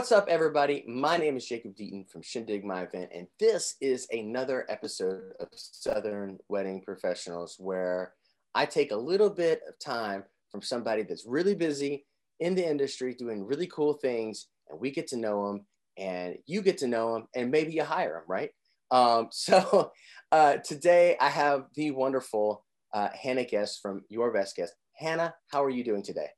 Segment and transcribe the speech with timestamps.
[0.00, 0.82] What's up, everybody?
[0.88, 5.48] My name is Jacob Deaton from Shindig My Event, and this is another episode of
[5.52, 8.14] Southern Wedding Professionals where
[8.54, 12.06] I take a little bit of time from somebody that's really busy
[12.40, 15.66] in the industry doing really cool things, and we get to know them,
[15.98, 18.52] and you get to know them, and maybe you hire them, right?
[18.90, 19.92] Um, so
[20.32, 22.64] uh, today I have the wonderful
[22.94, 24.72] uh, Hannah Guest from Your Best Guest.
[24.96, 26.30] Hannah, how are you doing today?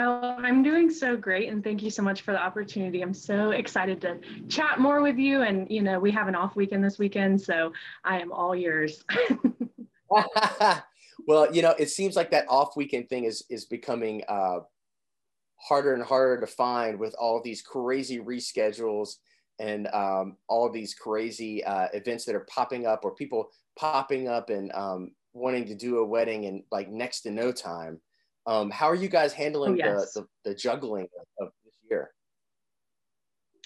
[0.00, 3.02] Oh, I'm doing so great, and thank you so much for the opportunity.
[3.02, 5.42] I'm so excited to chat more with you.
[5.42, 7.72] And you know, we have an off weekend this weekend, so
[8.04, 9.04] I am all yours.
[11.26, 14.60] well, you know, it seems like that off weekend thing is is becoming uh,
[15.56, 19.16] harder and harder to find with all these crazy reschedules
[19.58, 24.50] and um, all these crazy uh, events that are popping up, or people popping up
[24.50, 28.00] and um, wanting to do a wedding in like next to no time.
[28.46, 30.14] Um, how are you guys handling oh, yes.
[30.14, 32.10] the, the, the, juggling of, of, this year?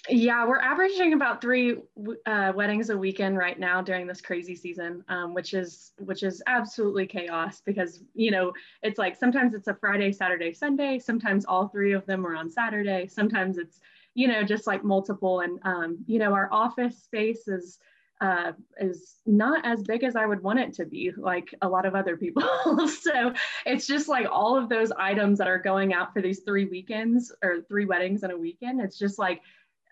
[0.09, 1.77] Yeah, we're averaging about three
[2.25, 6.43] uh, weddings a weekend right now during this crazy season, um, which is which is
[6.45, 10.99] absolutely chaos because you know it's like sometimes it's a Friday, Saturday, Sunday.
[10.99, 13.07] Sometimes all three of them are on Saturday.
[13.07, 13.79] Sometimes it's
[14.13, 17.79] you know just like multiple, and um, you know our office space is
[18.21, 21.85] uh, is not as big as I would want it to be, like a lot
[21.85, 22.43] of other people.
[22.87, 23.33] so
[23.65, 27.33] it's just like all of those items that are going out for these three weekends
[27.43, 28.81] or three weddings in a weekend.
[28.81, 29.41] It's just like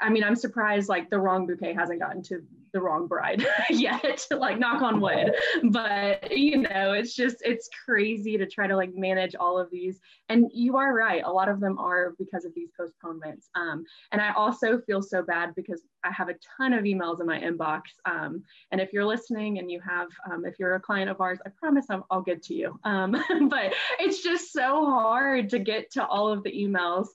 [0.01, 4.25] I mean, I'm surprised like the wrong bouquet hasn't gotten to the wrong bride yet,
[4.31, 5.33] like knock on wood.
[5.63, 9.99] But you know, it's just it's crazy to try to like manage all of these.
[10.29, 13.49] And you are right, a lot of them are because of these postponements.
[13.55, 17.27] Um, and I also feel so bad because I have a ton of emails in
[17.27, 17.81] my inbox.
[18.05, 21.39] Um, and if you're listening and you have, um, if you're a client of ours,
[21.45, 22.79] I promise i will get to you.
[22.83, 23.11] Um,
[23.49, 27.07] but it's just so hard to get to all of the emails.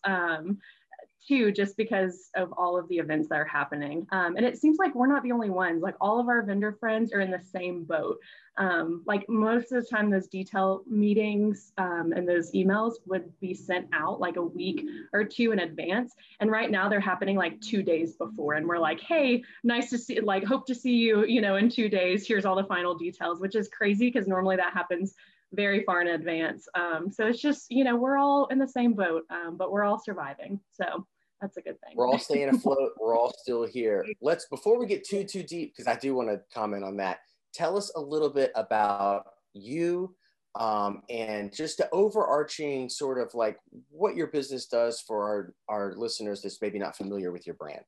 [1.27, 4.07] Too, just because of all of the events that are happening.
[4.13, 5.83] Um, and it seems like we're not the only ones.
[5.83, 8.19] Like all of our vendor friends are in the same boat.
[8.59, 13.55] Um, like most of the time, those detail meetings um, and those emails would be
[13.55, 16.15] sent out like a week or two in advance.
[16.39, 18.55] And right now, they're happening like two days before.
[18.55, 21.69] And we're like, hey, nice to see, like, hope to see you, you know, in
[21.69, 22.25] two days.
[22.25, 25.15] Here's all the final details, which is crazy because normally that happens
[25.53, 26.69] very far in advance.
[26.75, 29.85] Um, so it's just, you know, we're all in the same boat, um, but we're
[29.85, 30.61] all surviving.
[30.73, 31.07] So
[31.41, 31.95] that's a good thing.
[31.95, 32.93] We're all staying afloat.
[33.01, 34.05] We're all still here.
[34.21, 37.19] Let's before we get too too deep, because I do want to comment on that.
[37.55, 40.15] Tell us a little bit about you
[40.59, 43.59] um, and just the overarching sort of like
[43.91, 47.85] what your business does for our, our listeners that's maybe not familiar with your brand.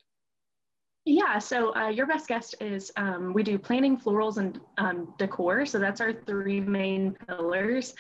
[1.05, 5.65] Yeah, so uh, your best guest is um, we do planning, florals, and um, decor.
[5.65, 7.95] So that's our three main pillars.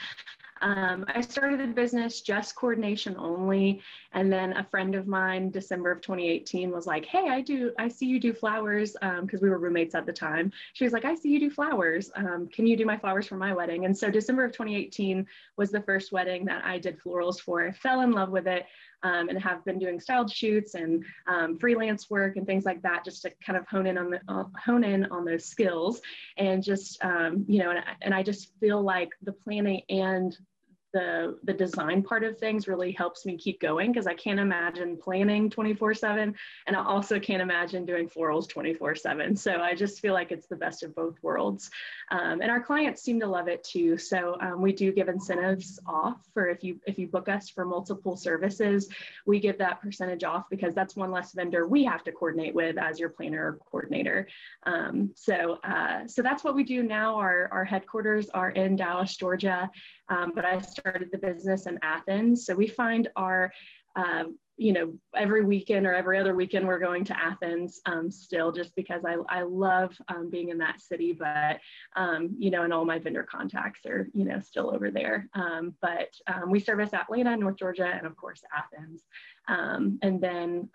[0.60, 3.82] Um, I started the business just coordination only.
[4.12, 7.88] And then a friend of mine, December of 2018, was like, Hey, I do, I
[7.88, 8.96] see you do flowers.
[9.02, 10.52] Um, cause we were roommates at the time.
[10.72, 12.10] She was like, I see you do flowers.
[12.14, 13.84] Um, can you do my flowers for my wedding?
[13.84, 15.26] And so December of 2018
[15.56, 17.66] was the first wedding that I did florals for.
[17.66, 18.66] I fell in love with it.
[19.04, 23.04] Um, and have been doing styled shoots and um, freelance work and things like that,
[23.04, 26.00] just to kind of hone in on the uh, hone in on those skills,
[26.36, 30.36] and just um, you know, and, and I just feel like the planning and
[30.93, 34.97] the the design part of things really helps me keep going because I can't imagine
[34.97, 36.34] planning 24 7
[36.66, 40.47] and I also can't imagine doing florals 24 7 so I just feel like it's
[40.47, 41.71] the best of both worlds.
[42.10, 43.99] Um, and our clients seem to love it too.
[43.99, 47.65] So um, we do give incentives off for if you if you book us for
[47.65, 48.88] multiple services
[49.26, 52.78] we give that percentage off because that's one less vendor we have to coordinate with
[52.78, 54.26] as your planner or coordinator.
[54.65, 57.16] Um, so uh, so that's what we do now.
[57.16, 59.70] Our our headquarters are in Dallas Georgia
[60.08, 62.46] um, but I started the business in Athens.
[62.46, 63.52] So we find our,
[63.96, 68.50] um, you know, every weekend or every other weekend we're going to Athens um, still
[68.50, 71.60] just because I, I love um, being in that city, but,
[71.94, 75.28] um, you know, and all my vendor contacts are, you know, still over there.
[75.34, 76.08] Um, but
[76.48, 79.05] we service Atlanta, North Georgia, and of course Athens.
[79.49, 80.69] and then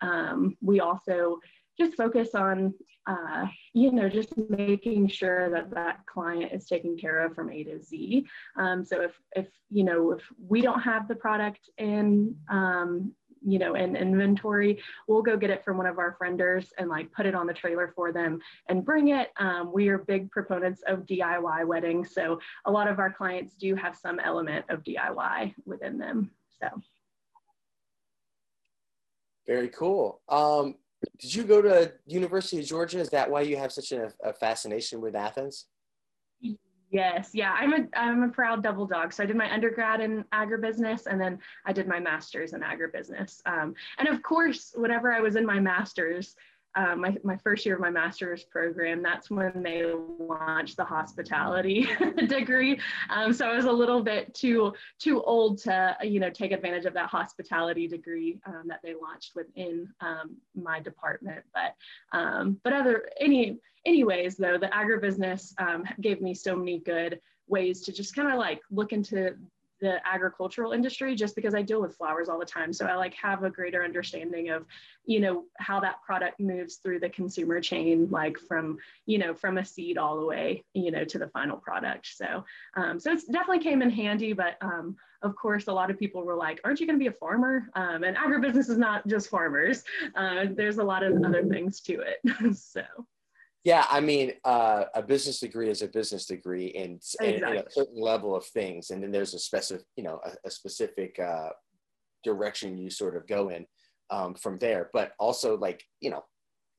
[0.62, 1.39] we also
[1.77, 2.73] just focus on
[3.05, 7.63] uh, you know just making sure that that client is taken care of from a
[7.63, 8.25] to z.
[8.57, 13.11] Um, so if if you know if we don't have the product in um,
[13.45, 17.11] you know in inventory we'll go get it from one of our frienders and like
[17.11, 18.39] put it on the trailer for them
[18.69, 19.31] and bring it.
[19.37, 23.75] Um, we are big proponents of diy weddings so a lot of our clients do
[23.75, 26.31] have some element of diy within them
[26.61, 26.69] so.
[29.45, 30.21] Very cool.
[30.29, 30.75] Um,
[31.19, 33.00] did you go to University of Georgia?
[33.00, 35.65] Is that why you have such a, a fascination with Athens?
[36.94, 39.13] Yes, yeah, I'm a I'm a proud double dog.
[39.13, 43.41] So I did my undergrad in agribusiness, and then I did my master's in agribusiness.
[43.47, 46.35] Um, and of course, whenever I was in my master's,
[46.75, 49.85] um, my, my first year of my master's program, that's when they
[50.19, 51.87] launched the hospitality
[52.27, 52.79] degree.
[53.09, 56.85] Um, so I was a little bit too too old to you know take advantage
[56.85, 61.43] of that hospitality degree um, that they launched within um, my department.
[61.53, 61.75] But
[62.17, 67.81] um, but other any anyways, though, the agribusiness um, gave me so many good ways
[67.81, 69.35] to just kind of like look into
[69.83, 72.71] the agricultural industry just because I deal with flowers all the time.
[72.71, 74.65] So I like have a greater understanding of,
[75.06, 79.57] you know, how that product moves through the consumer chain, like from, you know, from
[79.57, 82.07] a seed all the way, you know, to the final product.
[82.07, 82.45] So,
[82.75, 86.24] um, so it's definitely came in handy, but um, of course, a lot of people
[86.24, 87.69] were like, aren't you going to be a farmer?
[87.75, 89.83] Um, and agribusiness is not just farmers.
[90.15, 92.56] Uh, there's a lot of other things to it.
[92.56, 92.83] so.
[93.63, 97.57] Yeah, I mean, uh, a business degree is a business degree in, exactly.
[97.57, 101.18] a certain level of things, and then there's a specific, you know, a, a specific
[101.18, 101.50] uh,
[102.25, 103.65] direction you sort of go in
[104.10, 104.89] um, from there.
[104.92, 106.25] But also, like, you know,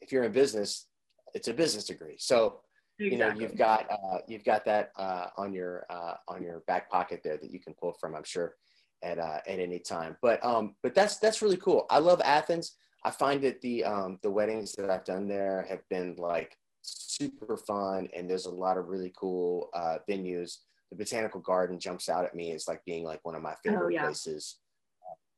[0.02, 0.86] if you're in business,
[1.32, 2.60] it's a business degree, so
[2.98, 3.10] exactly.
[3.10, 6.90] you know you've got uh, you've got that uh, on your uh, on your back
[6.90, 8.14] pocket there that you can pull from.
[8.14, 8.56] I'm sure
[9.02, 10.16] at uh, at any time.
[10.20, 11.86] But um, but that's that's really cool.
[11.88, 12.76] I love Athens.
[13.04, 17.56] I find that the um, the weddings that I've done there have been like super
[17.56, 20.58] fun and there's a lot of really cool uh, venues.
[20.90, 23.56] The botanical garden jumps out at me as like being like one of my oh,
[23.64, 24.04] favorite oh, yeah.
[24.04, 24.58] places.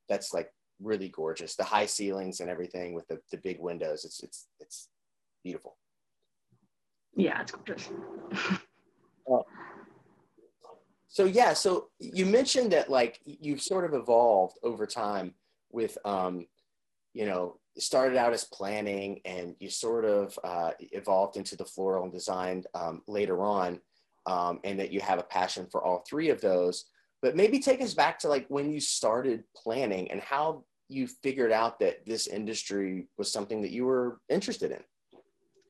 [0.09, 0.51] That's like
[0.81, 1.55] really gorgeous.
[1.55, 4.89] The high ceilings and everything with the, the big windows it's it's it's
[5.43, 5.77] beautiful.
[7.15, 7.91] Yeah it's gorgeous.
[9.29, 9.43] Uh,
[11.09, 15.35] so yeah so you mentioned that like you've sort of evolved over time
[15.73, 16.47] with um
[17.13, 22.05] you know started out as planning and you sort of uh, evolved into the floral
[22.05, 23.81] and design um, later on
[24.27, 26.87] um, and that you have a passion for all three of those.
[27.23, 31.53] But maybe take us back to like when you started planning and how you figured
[31.53, 34.83] out that this industry was something that you were interested in.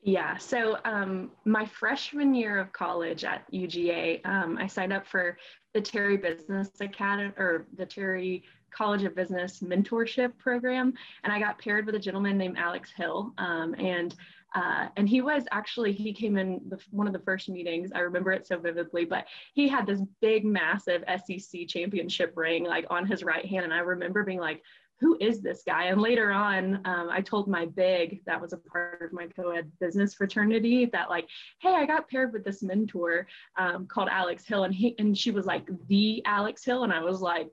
[0.03, 5.37] Yeah, so um, my freshman year of college at UGA, um, I signed up for
[5.73, 10.93] the Terry Business Academy or the Terry College of Business mentorship program,
[11.23, 14.15] and I got paired with a gentleman named Alex Hill, um, and
[14.55, 17.91] uh, and he was actually he came in the, one of the first meetings.
[17.93, 22.85] I remember it so vividly, but he had this big, massive SEC championship ring like
[22.89, 24.63] on his right hand, and I remember being like,
[24.99, 25.85] who is this guy?
[25.85, 29.71] And later on, um, I told my big, that was a part of my co-ed
[29.79, 31.27] business fraternity, that like,
[31.59, 33.27] hey, I got paired with this mentor
[33.57, 37.03] um, called Alex Hill, and he and she was like the Alex Hill, and I
[37.03, 37.49] was like,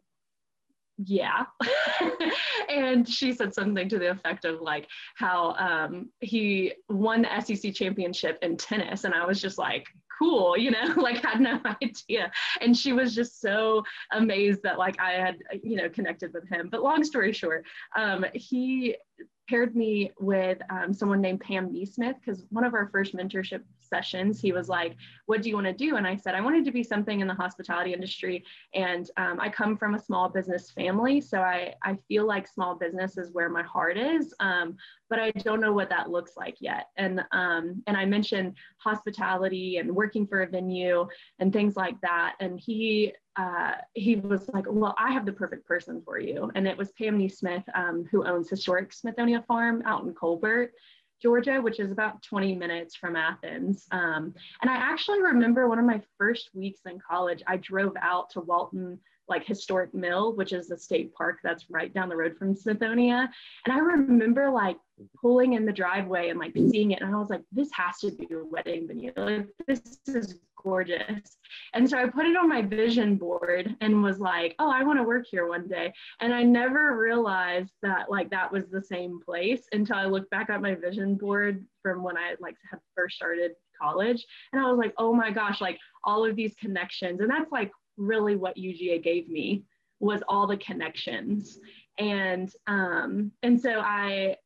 [0.98, 1.44] yeah.
[2.68, 7.74] And she said something to the effect of like how um, he won the sec
[7.74, 9.86] championship in tennis and i was just like
[10.18, 12.30] cool you know like had no idea.
[12.60, 13.82] And she was just so
[14.12, 16.68] amazed that like i had you know connected with him.
[16.70, 17.64] But long story short
[17.96, 18.96] um, he
[19.48, 24.40] paired me with um, someone named pam neesmith because one of our first mentorship sessions,
[24.40, 24.96] he was like,
[25.26, 25.96] What do you want to do?
[25.96, 28.44] And I said, I wanted to be something in the hospitality industry.
[28.74, 31.20] And um, I come from a small business family.
[31.20, 34.34] So I, I feel like small business is where my heart is.
[34.40, 34.76] Um,
[35.10, 36.88] but I don't know what that looks like yet.
[36.96, 41.06] And, um, and I mentioned hospitality and working for a venue
[41.38, 42.34] and things like that.
[42.40, 46.50] And he, uh, he was like, well, I have the perfect person for you.
[46.54, 50.72] And it was Pam Neesmith, um, who owns Historic Smithonia Farm out in Colbert.
[51.22, 53.86] Georgia, which is about 20 minutes from Athens.
[53.90, 58.30] Um, and I actually remember one of my first weeks in college, I drove out
[58.30, 62.36] to Watson like historic mill which is the state park that's right down the road
[62.36, 63.28] from smithonia
[63.64, 64.76] and i remember like
[65.20, 68.10] pulling in the driveway and like seeing it and i was like this has to
[68.10, 71.36] be a wedding venue like this is gorgeous.
[71.74, 74.98] And so I put it on my vision board and was like, oh, I want
[74.98, 75.92] to work here one day.
[76.20, 80.50] And I never realized that like that was the same place until I looked back
[80.50, 84.24] at my vision board from when I like had first started college.
[84.52, 87.20] And I was like, oh my gosh, like all of these connections.
[87.20, 89.64] And that's like really what UGA gave me
[90.00, 91.58] was all the connections.
[91.98, 94.36] And um, and so I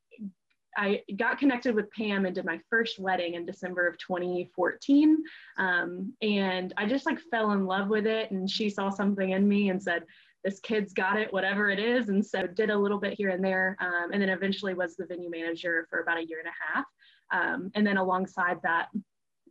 [0.76, 5.16] I got connected with Pam and did my first wedding in December of 2014.
[5.56, 8.30] Um, and I just like fell in love with it.
[8.30, 10.04] And she saw something in me and said,
[10.44, 12.10] this kid's got it, whatever it is.
[12.10, 13.76] And so did a little bit here and there.
[13.80, 16.84] Um, and then eventually was the venue manager for about a year and a half.
[17.30, 18.88] Um, and then alongside that,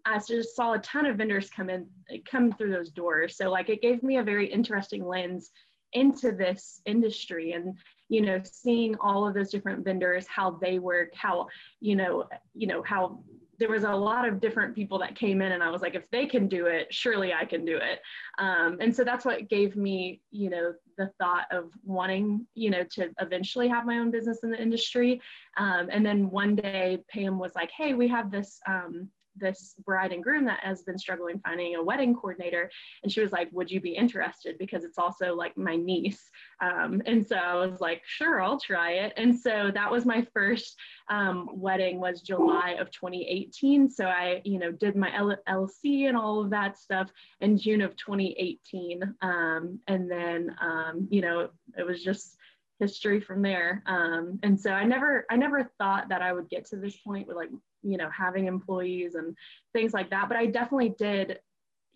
[0.08, 1.86] I just saw a ton of vendors come in,
[2.30, 3.36] come through those doors.
[3.36, 5.52] So like it gave me a very interesting lens
[5.94, 7.78] into this industry and
[8.10, 11.48] you know seeing all of those different vendors how they work how
[11.80, 13.20] you know you know how
[13.60, 16.10] there was a lot of different people that came in and i was like if
[16.12, 18.02] they can do it surely i can do it
[18.38, 22.84] um, and so that's what gave me you know the thought of wanting you know
[22.84, 25.22] to eventually have my own business in the industry
[25.58, 30.12] um, and then one day pam was like hey we have this um, this bride
[30.12, 32.70] and groom that has been struggling finding a wedding coordinator.
[33.04, 34.58] And she was like would you be interested?
[34.58, 36.30] Because it's also like my niece.
[36.62, 39.14] Um, and so i was like sure i'll try it.
[39.18, 40.76] And so that was my first
[41.10, 46.42] um, wedding was july of 2018 so i you know did my llc and all
[46.42, 47.10] of that stuff
[47.42, 52.38] in june of 2018 um, and then um, you know it was just
[52.80, 53.84] history from there.
[53.86, 57.28] Um, and so i never i never thought that i would get to this point
[57.28, 57.50] with like
[57.84, 59.36] you know having employees and
[59.74, 60.28] things like that.
[60.28, 61.40] But i definitely did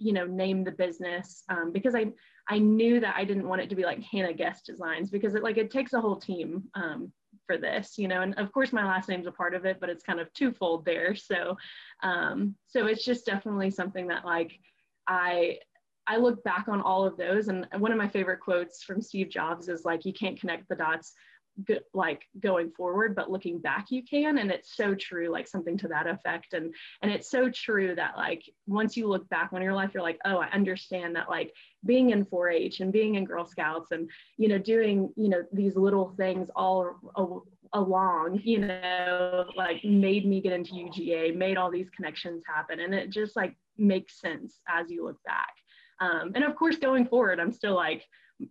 [0.02, 2.08] you know name the business um, because i
[2.50, 5.44] i knew that i didn't want it to be like hannah guest designs because it
[5.44, 7.12] like it takes a whole team um,
[7.46, 9.90] for this you know and of course my last name's a part of it but
[9.90, 11.16] it's kind of twofold there.
[11.22, 11.56] So
[12.04, 14.52] um, so it's just definitely something that like
[15.08, 15.58] i
[16.08, 19.30] I look back on all of those, and one of my favorite quotes from Steve
[19.30, 21.14] Jobs is like, "You can't connect the dots
[21.68, 25.78] go, like going forward but looking back you can and it's so true like something
[25.78, 29.62] to that effect and and it's so true that like once you look back on
[29.62, 31.54] your life you're like oh i understand that like
[31.86, 35.76] being in 4-h and being in girl scouts and you know doing you know these
[35.76, 37.44] little things all
[37.74, 42.94] along you know like made me get into uga made all these connections happen and
[42.94, 45.54] it just like makes sense as you look back.
[46.00, 48.04] Um, and of course going forward i'm still like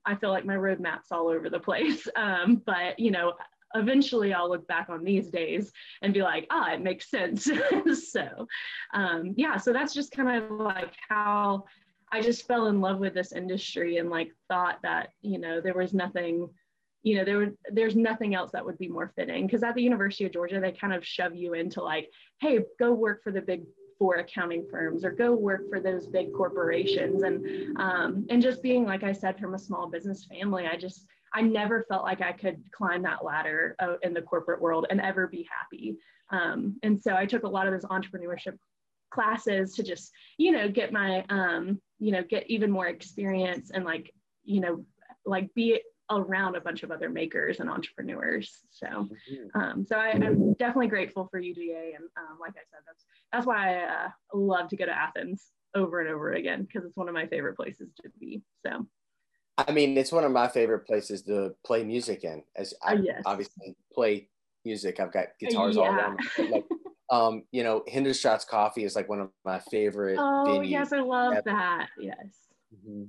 [0.05, 2.07] I feel like my roadmap's all over the place.
[2.17, 3.33] Um, but you know,
[3.75, 7.45] eventually I'll look back on these days and be like, ah, it makes sense.
[8.11, 8.47] so
[8.93, 11.65] um, yeah, so that's just kind of like how
[12.13, 15.75] I just fell in love with this industry and like thought that, you know, there
[15.75, 16.49] was nothing,
[17.03, 19.49] you know, there would there's nothing else that would be more fitting.
[19.49, 22.93] Cause at the University of Georgia, they kind of shove you into like, hey, go
[22.93, 23.63] work for the big
[24.01, 27.23] four accounting firms or go work for those big corporations.
[27.23, 31.07] And um, and just being like i said from a small business family i just
[31.35, 35.01] i never felt like i could climb that ladder uh, in the corporate world and
[35.01, 35.97] ever be happy.
[36.31, 38.57] Um, and so i took a lot of those entrepreneurship
[39.11, 43.85] classes to just you know get my um, you know get even more experience and
[43.85, 44.11] like
[44.45, 44.85] you know
[45.27, 45.81] like be
[46.11, 48.61] around a bunch of other makers and entrepreneurs.
[48.71, 49.61] So, mm-hmm.
[49.61, 53.47] um, so I, am definitely grateful for UGA, and um, like I said, that's that's
[53.47, 57.09] why I uh, love to go to Athens over and over again because it's one
[57.09, 58.43] of my favorite places to be.
[58.67, 58.87] So,
[59.57, 62.43] I mean, it's one of my favorite places to play music in.
[62.57, 63.23] As I uh, yes.
[63.25, 64.29] obviously play
[64.65, 65.83] music, I've got guitars yeah.
[65.83, 66.21] all around.
[66.39, 66.65] Like,
[67.11, 70.19] um, you know, Hendershot's Coffee is like one of my favorite.
[70.19, 71.43] Oh venues yes, I love ever.
[71.47, 71.89] that.
[71.99, 72.17] Yes.
[72.75, 73.05] Mm-hmm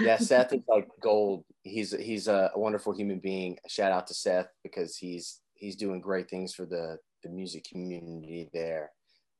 [0.00, 1.44] yeah, Seth is like gold.
[1.62, 3.58] He's he's a, wonderful human being.
[3.68, 8.48] Shout out to Seth because he's he's doing great things for the the music community
[8.52, 8.90] there,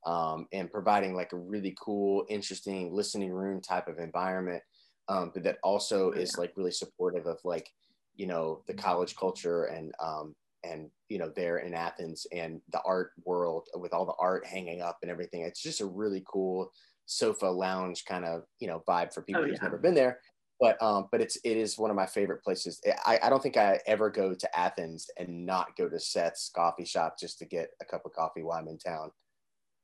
[0.06, 4.62] um, and providing like a really cool, interesting listening room type of environment,
[5.08, 7.68] um, but that also is like really supportive of like
[8.16, 12.80] you know the college culture and um, and you know there in Athens and the
[12.84, 15.42] art world with all the art hanging up and everything.
[15.42, 16.70] It's just a really cool
[17.08, 20.20] sofa lounge kind of you know vibe for people oh, who's never been there.
[20.60, 22.80] But um but it's it is one of my favorite places.
[23.06, 26.84] I, I don't think i ever go to athens and not go to seth's coffee
[26.84, 29.10] shop just to get a cup of coffee while i'm in town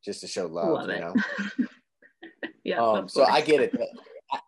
[0.05, 1.15] just to show love, love you know?
[2.65, 3.75] Yeah um, so i get it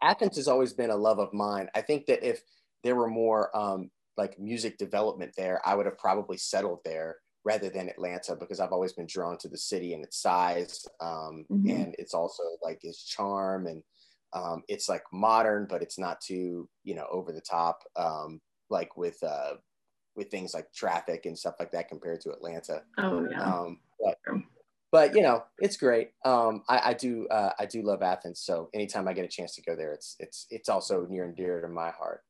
[0.02, 1.68] athens has always been a love of mine.
[1.75, 2.42] I think that if
[2.83, 7.70] there were more um like music development there i would have probably settled there rather
[7.70, 10.84] than Atlanta because I've always been drawn to the city and its size.
[11.00, 11.70] Um, mm-hmm.
[11.70, 13.84] And it's also like its charm and
[14.32, 18.96] um, it's like modern, but it's not too, you know, over the top, um, like
[18.96, 19.54] with, uh,
[20.16, 22.82] with things like traffic and stuff like that compared to Atlanta.
[22.98, 23.40] Oh yeah.
[23.40, 24.18] Um, but,
[24.90, 26.10] but you know, it's great.
[26.24, 28.40] Um, I, I do, uh, I do love Athens.
[28.40, 31.36] So anytime I get a chance to go there, it's, it's, it's also near and
[31.36, 32.22] dear to my heart.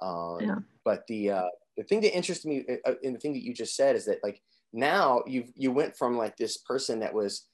[0.00, 0.58] Um, yeah.
[0.86, 3.52] But the, uh, the thing that interests me uh, uh, in the thing that you
[3.52, 4.40] just said is that like
[4.74, 7.46] now you you went from like this person that was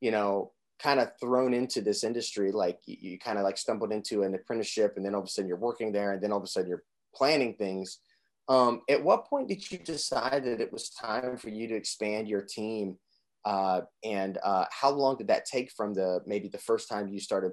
[0.00, 3.92] you know kind of thrown into this industry like you, you kind of like stumbled
[3.92, 6.38] into an apprenticeship and then all of a sudden you're working there and then all
[6.38, 6.84] of a sudden you're
[7.14, 7.98] planning things.
[8.48, 12.28] Um, at what point did you decide that it was time for you to expand
[12.28, 12.96] your team?
[13.44, 17.20] Uh, and uh, how long did that take from the maybe the first time you
[17.20, 17.52] started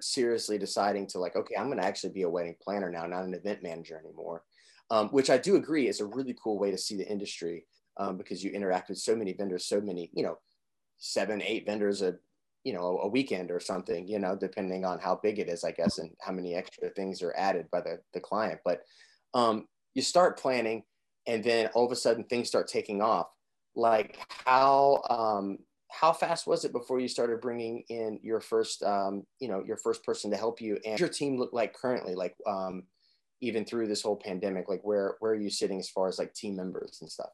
[0.00, 3.24] seriously deciding to like okay i'm going to actually be a wedding planner now not
[3.24, 4.42] an event manager anymore
[4.90, 8.16] um, which i do agree is a really cool way to see the industry um,
[8.16, 10.38] because you interact with so many vendors, so many, you know,
[10.98, 12.14] seven, eight vendors a,
[12.64, 15.72] you know, a weekend or something, you know, depending on how big it is, I
[15.72, 18.60] guess, and how many extra things are added by the, the client.
[18.64, 18.82] But
[19.34, 20.82] um, you start planning
[21.26, 23.28] and then all of a sudden things start taking off.
[23.76, 25.58] Like how, um,
[25.94, 29.76] how fast was it before you started bringing in your first um, you know your
[29.76, 32.82] first person to help you and your team look like currently like um,
[33.40, 36.34] even through this whole pandemic like where where are you sitting as far as like
[36.34, 37.30] team members and stuff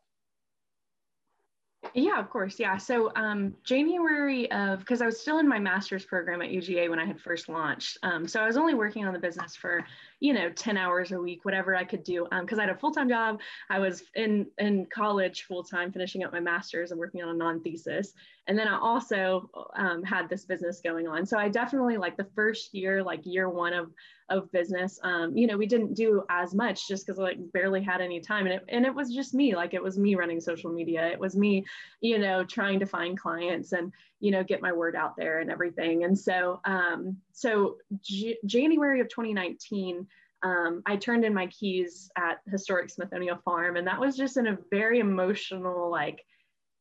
[1.95, 2.59] yeah, of course.
[2.59, 2.77] Yeah.
[2.77, 6.99] So um, January of, because I was still in my master's program at UGA when
[6.99, 7.99] I had first launched.
[8.03, 9.85] Um, so I was only working on the business for,
[10.21, 12.27] you know, 10 hours a week, whatever I could do.
[12.31, 13.41] Because um, I had a full time job.
[13.69, 17.35] I was in, in college full time, finishing up my master's and working on a
[17.35, 18.13] non thesis.
[18.47, 21.27] And then I also um, had this business going on.
[21.27, 23.91] So I definitely like the first year, like year one of
[24.31, 28.01] of business um, you know we didn't do as much just because like barely had
[28.01, 30.73] any time and it, and it was just me like it was me running social
[30.73, 31.65] media it was me
[32.01, 35.51] you know trying to find clients and you know get my word out there and
[35.51, 40.07] everything and so um, so J- january of 2019
[40.43, 44.47] um, I turned in my keys at historic Smithonia Farm, and that was just in
[44.47, 46.25] a very emotional, like,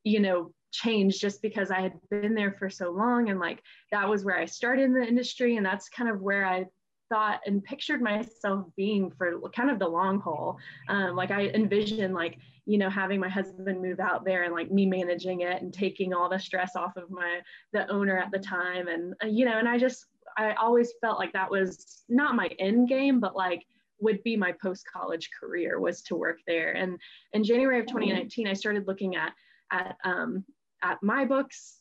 [0.03, 3.29] you know, change just because I had been there for so long.
[3.29, 5.57] And like, that was where I started in the industry.
[5.57, 6.65] And that's kind of where I
[7.09, 10.57] thought and pictured myself being for kind of the long haul.
[10.87, 14.71] Um, like I envisioned like, you know, having my husband move out there and like
[14.71, 17.39] me managing it and taking all the stress off of my,
[17.73, 18.87] the owner at the time.
[18.87, 20.05] And, uh, you know, and I just,
[20.37, 23.65] I always felt like that was not my end game, but like
[23.99, 26.73] would be my post college career was to work there.
[26.73, 26.97] And
[27.33, 29.33] in January of 2019, I started looking at,
[29.71, 30.45] at, um,
[30.81, 31.78] at my books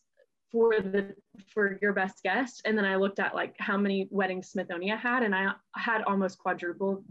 [0.50, 1.14] for the
[1.52, 5.22] for your best guest and then i looked at like how many weddings smithonia had
[5.22, 7.04] and i had almost quadruple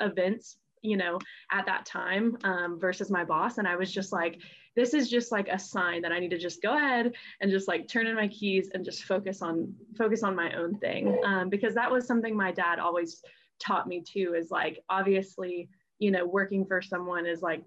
[0.00, 1.18] events you know
[1.50, 3.58] at that time um, versus my boss.
[3.58, 4.40] And i was just like
[4.76, 7.66] this is just like a sign that i need to just go ahead and just
[7.66, 11.18] like turn in my keys and just focus on focus on my own thing.
[11.24, 13.22] Um, because that was something my dad always
[13.58, 15.68] taught me too is like obviously
[15.98, 17.62] you know working for someone is like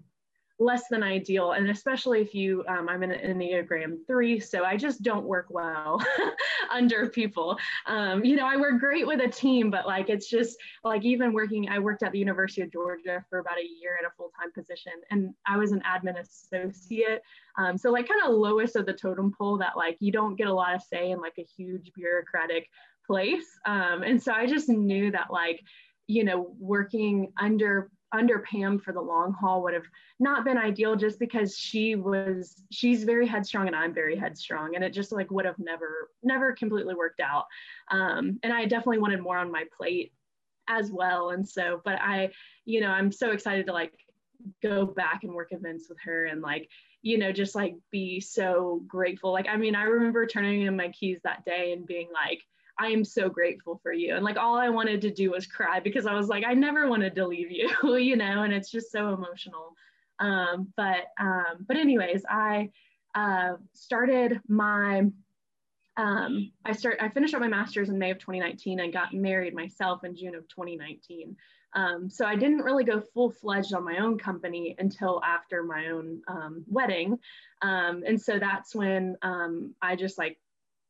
[0.58, 1.52] less than ideal.
[1.52, 6.02] And especially if you, um, I'm an Enneagram three, so I just don't work well
[6.70, 7.56] under people.
[7.86, 11.32] Um, you know, I work great with a team, but like it's just like even
[11.32, 14.30] working, I worked at the University of Georgia for about a year in a full
[14.40, 17.22] time position, and I was an admin associate.
[17.56, 20.46] Um, so, like, kind of lowest of the totem pole that like you don't get
[20.48, 22.68] a lot of say in like a huge bureaucratic
[23.06, 23.46] place.
[23.64, 25.60] Um, and so I just knew that like,
[26.06, 29.86] you know, working under under Pam for the long haul would have
[30.18, 34.74] not been ideal just because she was she's very headstrong and I'm very headstrong.
[34.74, 37.46] And it just like would have never never completely worked out.
[37.90, 40.12] Um, and I definitely wanted more on my plate
[40.68, 41.30] as well.
[41.30, 42.30] And so but I
[42.64, 43.92] you know I'm so excited to like
[44.62, 46.68] go back and work events with her and like
[47.02, 49.32] you know just like be so grateful.
[49.32, 52.42] Like I mean I remember turning in my keys that day and being like
[52.78, 54.14] I am so grateful for you.
[54.14, 56.88] And like all I wanted to do was cry because I was like, I never
[56.88, 59.74] wanted to leave you, you know, and it's just so emotional.
[60.20, 62.70] Um, but um, but anyways, I
[63.14, 65.06] uh, started my
[65.96, 69.54] um, I start I finished up my master's in May of 2019 and got married
[69.54, 71.36] myself in June of 2019.
[71.74, 75.88] Um, so I didn't really go full fledged on my own company until after my
[75.88, 77.18] own um, wedding.
[77.60, 80.38] Um, and so that's when um, I just like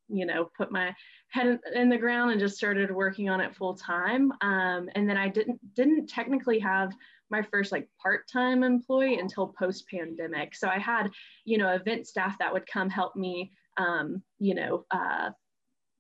[0.09, 0.95] you know, put my
[1.31, 4.33] head in the ground and just started working on it full time.
[4.41, 6.93] Um, and then I didn't didn't technically have
[7.31, 10.55] my first like part-time employee until post-pandemic.
[10.55, 11.11] So I had,
[11.45, 15.31] you know, event staff that would come help me, um, you know, uh,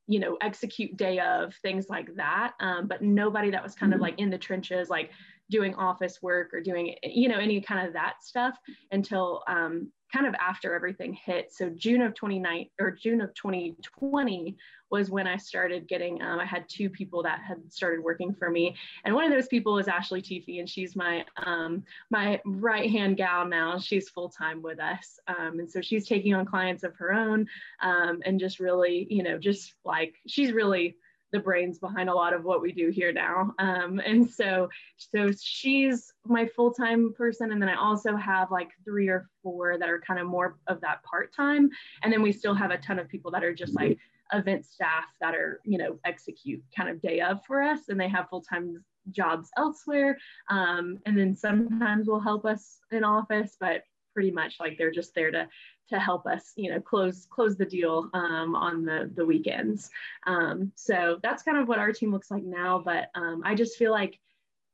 [0.06, 2.54] you know, execute day of things like that.
[2.60, 5.10] Um, but nobody that was kind of like in the trenches, like
[5.50, 8.56] doing office work or doing, you know, any kind of that stuff
[8.90, 11.52] until um, kind of after everything hit.
[11.52, 14.56] So June of 29 or June of 2020
[14.90, 18.50] was when I started getting, um, I had two people that had started working for
[18.50, 18.74] me.
[19.04, 23.18] And one of those people is Ashley Tiffy and she's my, um, my right hand
[23.18, 23.78] gal now.
[23.78, 25.18] She's full-time with us.
[25.26, 27.46] Um, and so she's taking on clients of her own
[27.82, 30.96] um, and just really, you know, just like, she's really,
[31.32, 33.52] the brains behind a lot of what we do here now.
[33.58, 37.52] Um, and so, so she's my full-time person.
[37.52, 40.80] And then I also have like three or four that are kind of more of
[40.80, 41.70] that part-time.
[42.02, 43.98] And then we still have a ton of people that are just like
[44.32, 47.88] event staff that are, you know, execute kind of day of for us.
[47.88, 50.18] And they have full-time jobs elsewhere.
[50.48, 53.82] Um, and then sometimes will help us in office, but
[54.14, 55.46] pretty much like they're just there to
[55.88, 59.90] to help us, you know, close close the deal um, on the the weekends.
[60.26, 62.80] Um, so that's kind of what our team looks like now.
[62.84, 64.18] But um, I just feel like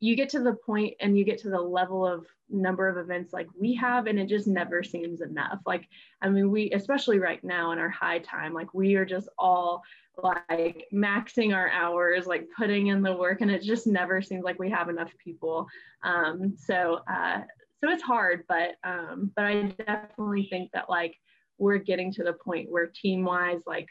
[0.00, 3.32] you get to the point and you get to the level of number of events
[3.32, 5.60] like we have, and it just never seems enough.
[5.64, 5.88] Like
[6.20, 9.82] I mean, we especially right now in our high time, like we are just all
[10.22, 14.58] like maxing our hours, like putting in the work, and it just never seems like
[14.58, 15.66] we have enough people.
[16.02, 17.40] Um, so uh,
[17.84, 21.14] so it's hard but um, but i definitely think that like
[21.58, 23.88] we're getting to the point where team wise, like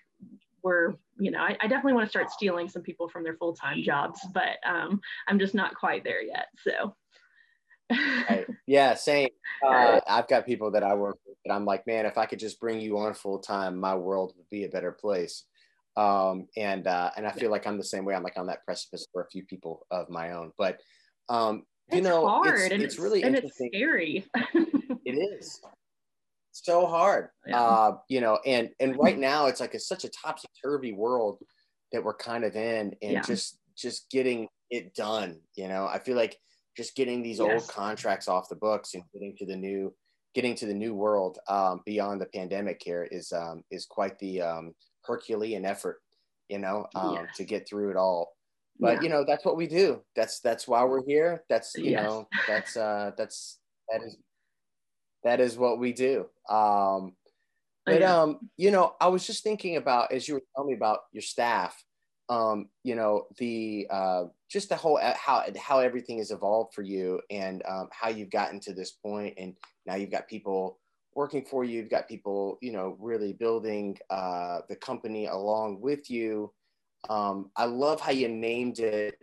[0.64, 3.54] we're, you know, I, I definitely want to start stealing some people from their full
[3.54, 6.48] time jobs, but um, I'm just not quite there yet.
[6.58, 6.96] So.
[8.30, 8.48] right.
[8.68, 9.30] Yeah, same.
[9.66, 12.40] Uh, I've got people that I work with, and I'm like, man, if I could
[12.40, 15.46] just bring you on full time, my world would be a better place.
[15.96, 18.14] Um, and uh, and I feel like I'm the same way.
[18.14, 20.82] I'm like on that precipice for a few people of my own, but
[21.30, 23.70] um, you it's know, hard it's, and it's really and interesting.
[23.72, 24.26] it's scary.
[25.06, 25.62] it is
[26.52, 27.60] so hard, Yeah.
[27.62, 31.40] uh, you know, and and right now it's like it's such a topsy turvy world
[31.92, 33.22] that we're kind of in, and Yeah.
[33.22, 35.42] just just getting it done.
[35.56, 36.38] You know, I feel like
[36.78, 39.94] just getting these old contracts off the books and getting to the new
[40.34, 44.42] getting to the new world um, beyond the pandemic here is um, is quite the
[44.42, 44.74] um,
[45.06, 46.02] Herculean effort,
[46.50, 47.38] you know, um, Yes.
[47.38, 48.34] to get through it all.
[48.84, 49.04] But Yeah.
[49.04, 50.04] you know, that's what we do.
[50.14, 51.46] That's that's why we're here.
[51.50, 52.04] That's you Yes.
[52.04, 54.18] know, that's uh, that's that is
[55.24, 56.28] that is what we do.
[56.50, 57.16] Um,
[57.86, 61.00] but um, you know, I was just thinking about as you were telling me about
[61.14, 61.82] your staff.
[62.28, 66.82] Um, you know, the uh, just the whole uh, how how everything has evolved for
[66.82, 70.80] you and um, how you've gotten to this point, and now you've got people
[71.16, 71.80] working for you.
[71.80, 76.52] You've got people, you know, really building uh, the company along with you.
[77.10, 79.18] Um, I love how you named it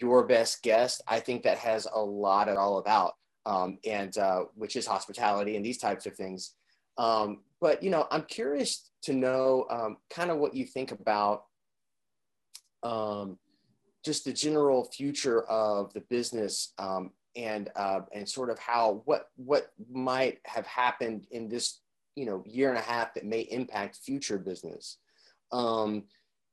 [0.00, 1.02] your best guest.
[1.06, 3.14] I think that has a lot of all about,
[3.46, 6.54] um, and uh, which is hospitality and these types of things.
[6.98, 11.44] Um, but you know, I'm curious to know um, kind of what you think about
[12.82, 13.38] um,
[14.04, 19.28] just the general future of the business um, and uh, and sort of how what
[19.36, 21.80] what might have happened in this
[22.16, 24.96] you know year and a half that may impact future business.
[25.52, 26.04] Um,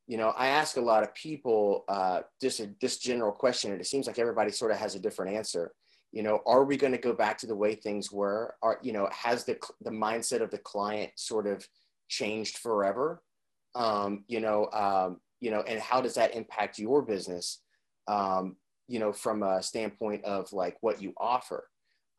[0.07, 3.81] you know, I ask a lot of people uh, just a, this general question, and
[3.81, 5.73] it seems like everybody sort of has a different answer.
[6.13, 8.55] You know, are we going to go back to the way things were?
[8.61, 11.67] Are you know, has the the mindset of the client sort of
[12.07, 13.21] changed forever?
[13.75, 17.61] Um, you know, um, you know, and how does that impact your business?
[18.07, 18.55] Um,
[18.87, 21.67] you know, from a standpoint of like what you offer.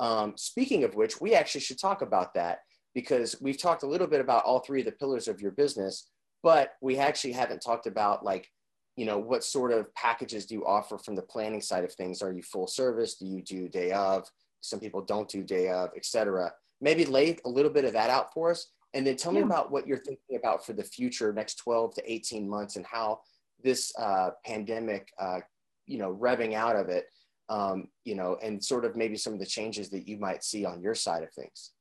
[0.00, 2.58] Um, speaking of which, we actually should talk about that
[2.94, 6.08] because we've talked a little bit about all three of the pillars of your business,
[6.42, 8.48] but we actually haven't talked about like,
[8.96, 12.22] you know, what sort of packages do you offer from the planning side of things?
[12.22, 13.14] Are you full service?
[13.14, 14.28] Do you do day of?
[14.60, 16.52] Some people don't do day of, et cetera.
[16.80, 18.70] Maybe lay a little bit of that out for us.
[18.94, 22.12] And then tell me about what you're thinking about for the future, next 12 to
[22.12, 23.20] 18 months, and how
[23.62, 25.40] this uh, pandemic, uh,
[25.86, 27.06] you know, revving out of it,
[27.48, 30.64] um, you know, and sort of maybe some of the changes that you might see
[30.64, 31.72] on your side of things.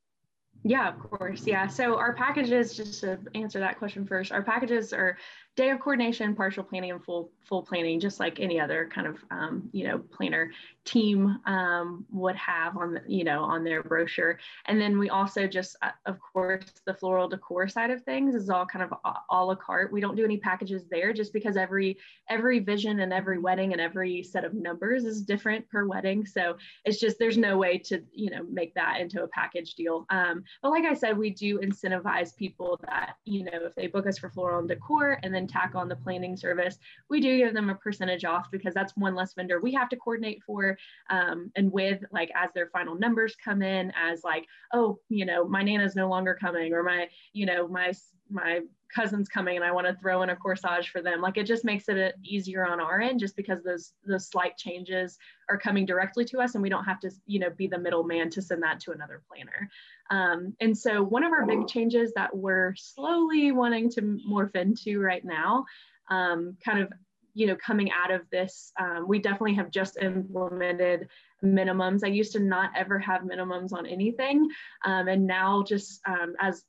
[0.64, 1.46] Yeah, of course.
[1.48, 1.68] Yeah.
[1.68, 5.18] So our packages, just to answer that question first, our packages are
[5.58, 9.18] day of coordination, partial planning, and full full planning, just like any other kind of
[9.32, 10.52] um, you know planner
[10.86, 14.40] team um, would have on the, you know on their brochure.
[14.68, 18.50] And then we also just, uh, of course, the floral decor side of things is
[18.50, 19.92] all kind of a, la carte.
[19.92, 21.98] We don't do any packages there, just because every
[22.30, 26.26] every vision and every wedding and every set of numbers is different per wedding.
[26.26, 30.06] So it's just there's no way to you know make that into a package deal.
[30.12, 34.06] Um, but like I said, we do incentivize people that you know if they book
[34.06, 36.78] us for floral and decor and then tack on the planning service,
[37.10, 39.96] we do give them a percentage off because that's one less vendor we have to
[39.96, 40.78] coordinate for
[41.10, 45.48] um, and with like as their final numbers come in as like oh you know
[45.48, 47.92] my nana's no longer coming or my you know my
[48.30, 48.62] my
[48.94, 51.22] cousin's coming and I want to throw in a corsage for them.
[51.22, 55.18] Like it just makes it easier on our end just because those those slight changes
[55.50, 58.30] are coming directly to us and we don't have to, you know, be the middleman
[58.32, 59.70] to send that to another planner.
[60.10, 65.00] Um, and so one of our big changes that we're slowly wanting to morph into
[65.00, 65.66] right now,
[66.10, 66.92] um, kind of,
[67.34, 71.08] you know, coming out of this, um, we definitely have just implemented
[71.44, 72.04] minimums.
[72.04, 74.50] I used to not ever have minimums on anything.
[74.86, 76.64] Um, and now just um, as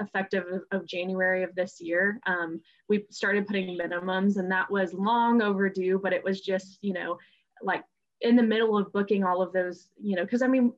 [0.00, 5.42] effective of, January of this year, um, we started putting minimums and that was long
[5.42, 7.18] overdue, but it was just, you know,
[7.62, 7.84] like
[8.20, 10.72] in the middle of booking all of those, you know, because I mean,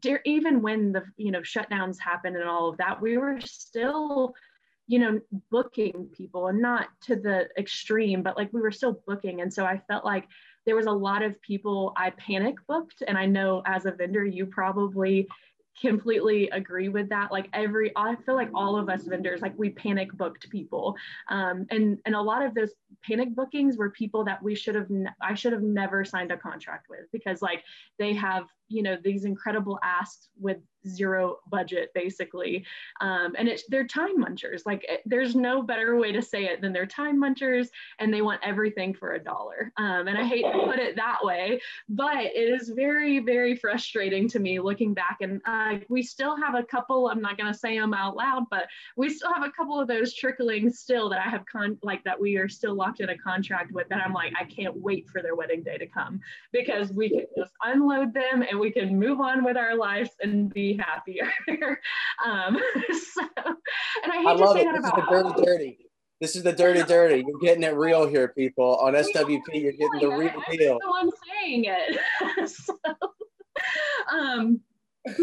[0.00, 4.34] dear, even when the, you know, shutdowns happened and all of that, we were still,
[4.86, 5.20] you know,
[5.50, 9.40] booking people and not to the extreme, but like we were still booking.
[9.40, 10.26] And so I felt like
[10.66, 13.02] there was a lot of people I panic booked.
[13.06, 15.28] And I know as a vendor, you probably
[15.80, 19.70] completely agree with that like every i feel like all of us vendors like we
[19.70, 20.94] panic booked people
[21.30, 22.70] um, and and a lot of those
[23.04, 24.88] panic bookings were people that we should have
[25.20, 27.64] i should have never signed a contract with because like
[27.98, 32.64] they have you know these incredible asks with zero budget basically.
[33.00, 34.62] Um, and it's they're time munchers.
[34.66, 38.22] Like it, there's no better way to say it than they're time munchers and they
[38.22, 39.72] want everything for a dollar.
[39.76, 44.28] Um, and i hate to put it that way but it is very very frustrating
[44.28, 45.18] to me looking back.
[45.20, 48.44] And uh, we still have a couple i'm not going to say them out loud
[48.50, 52.02] but we still have a couple of those trickling still that i have con like
[52.04, 55.08] that we are still locked in a contract with that i'm like i can't wait
[55.08, 56.20] for their wedding day to come
[56.52, 60.52] because we can just unload them and we can move on with our lives and
[60.52, 61.30] be happier.
[62.24, 62.58] um,
[63.14, 63.22] so,
[64.02, 64.64] and I hate I to say it.
[64.64, 65.78] that this about is the dirty, dirty.
[66.20, 67.24] This is the dirty, dirty.
[67.26, 68.76] You're getting it real here, people.
[68.76, 70.78] On SWP, you're getting the real deal.
[70.94, 71.10] I'm
[71.42, 72.48] saying it.
[72.48, 72.78] so,
[74.12, 74.60] um,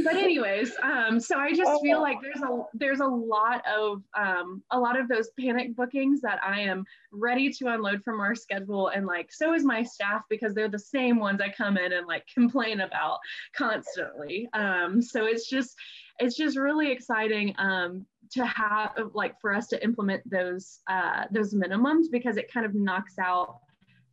[0.04, 4.62] but anyways um, so i just feel like there's a there's a lot of um,
[4.72, 8.90] a lot of those panic bookings that i am ready to unload from our schedule.
[8.90, 12.08] And like so is my staff because they're the same ones i come in and
[12.08, 13.20] like complain about
[13.56, 14.48] constantly.
[14.54, 15.76] Um, so it's just
[16.20, 21.54] it's just really exciting um, to have like for us to implement those uh, those
[21.54, 23.60] minimums because it kind of knocks out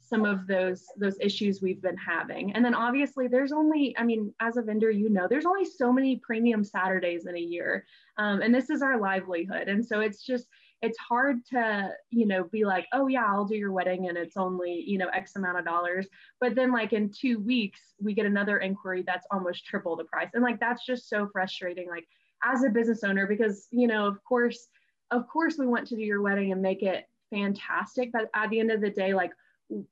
[0.08, 2.52] some of those those issues we've been having.
[2.54, 5.92] And then obviously there's only i mean as a vendor you know there's only so
[5.92, 7.84] many premium saturdays in a year.
[8.16, 9.68] Um, and this is our livelihood.
[9.68, 10.46] And so it's just
[10.80, 14.36] it's hard to you know be like oh yeah i'll do your wedding and it's
[14.36, 16.06] only you know x amount of dollars.
[16.40, 20.30] But then like in two weeks we get another inquiry that's almost triple the price.
[20.34, 22.06] And like that's just so frustrating like
[22.44, 24.68] as a business owner because you know of course
[25.10, 28.10] of course we want to do your wedding and make it fantastic.
[28.12, 29.32] But at the end of the day like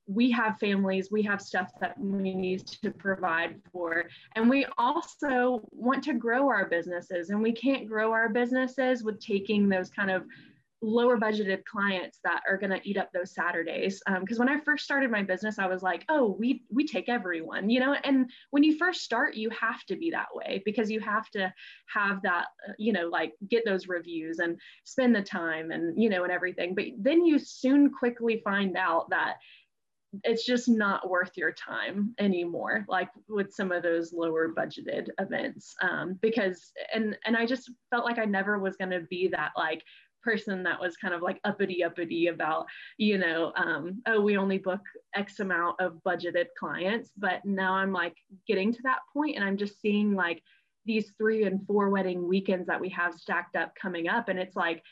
[0.07, 4.05] we have families, we have stuff that we need to provide for.
[4.35, 9.21] And we also want to grow our businesses, and we can't grow our businesses with
[9.21, 10.25] taking those kind of
[10.83, 14.01] lower budgeted clients that are going to eat up those saturdays.
[14.21, 17.09] Because um, when i first started my business i was like oh we we take
[17.09, 17.95] everyone you know?
[18.05, 21.53] And when you first start you have to be that way because you have to
[21.87, 26.11] have that uh, you know like get those reviews and spend the time and you
[26.11, 26.75] know and everything.
[26.75, 29.37] But then you soon quickly find out that
[30.25, 35.75] it's just not worth your time anymore like with some of those lower budgeted events
[35.83, 39.53] um, because and and i just felt like i never was going to be that
[39.57, 39.83] like
[40.23, 42.67] person that was kind of like uppity uppity about
[42.99, 44.81] you know um, oh we only book
[45.15, 49.57] x amount of budgeted clients but now i'm like getting to that point and i'm
[49.57, 50.43] just seeing like
[50.87, 54.29] these three and four wedding weekends that we have stacked up coming up.
[54.29, 54.83] And it's like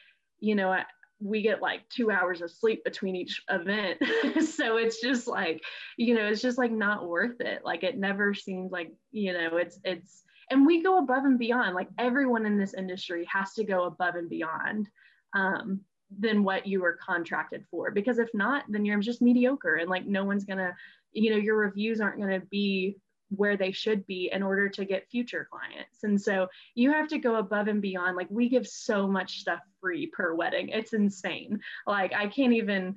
[0.40, 0.76] you know
[1.20, 3.98] we get like two hours of sleep between each event.
[4.46, 5.62] so it's just like,
[5.96, 7.64] you know, it's just like not worth it.
[7.64, 11.74] Like it never seems like, you know, it's, it's, and we go above and beyond.
[11.74, 14.88] Like everyone in this industry has to go above and beyond
[15.34, 15.80] um,
[16.18, 17.90] than what you were contracted for.
[17.90, 20.74] Because if not, then you're just mediocre and like no one's gonna,
[21.12, 22.98] you know, your reviews aren't gonna be
[23.36, 26.04] where they should be in order to get future clients.
[26.04, 28.16] And so you have to go above and beyond.
[28.16, 30.68] Like we give so much stuff free per wedding.
[30.68, 31.60] It's insane.
[31.86, 32.94] Like I can't even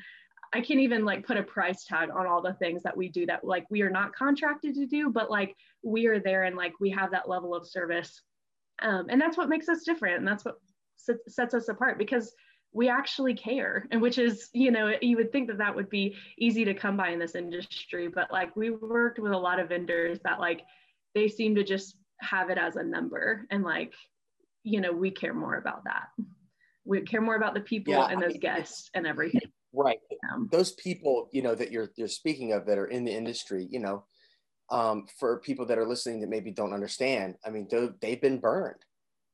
[0.53, 3.25] I can't even like put a price tag on all the things that we do
[3.25, 6.73] that like we are not contracted to do, but like we are there and like
[6.79, 8.21] we have that level of service.
[8.81, 10.19] Um, and that's what makes us different.
[10.19, 10.55] And that's what
[11.27, 12.33] sets us apart because
[12.77, 13.87] we actually care.
[13.89, 16.95] And which is you know you would think that that would be easy to come
[16.95, 20.61] by in this industry but like we worked with a lot of vendors that like
[21.15, 23.93] they seem to just have it as a number and like
[24.63, 26.09] you know we care more about that.
[26.85, 29.41] We care more about the people yeah, and those I mean, guests and everything.
[29.73, 29.99] Right.
[30.31, 33.67] Um, those people you know that you're you're speaking of that are in the industry
[33.69, 34.05] you know
[34.69, 37.67] um, for people that are listening that maybe don't understand i mean
[38.01, 38.83] they've been burned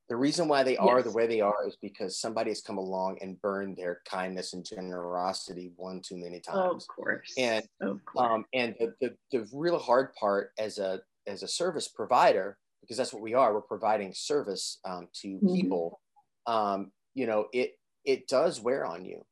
[0.08, 1.06] the reason why they are yes.
[1.06, 4.64] the way they are is because somebody has come along and burned their kindness and
[4.64, 6.84] generosity one too many times.
[6.84, 7.32] of course.
[7.38, 8.30] And of course.
[8.30, 12.98] um, and the, the, the real hard part as a as a service provider, because
[12.98, 15.54] that's what we are, we're providing service um, to mm-hmm.
[15.54, 16.00] people.
[16.46, 19.24] Um, you know, it it does wear on you,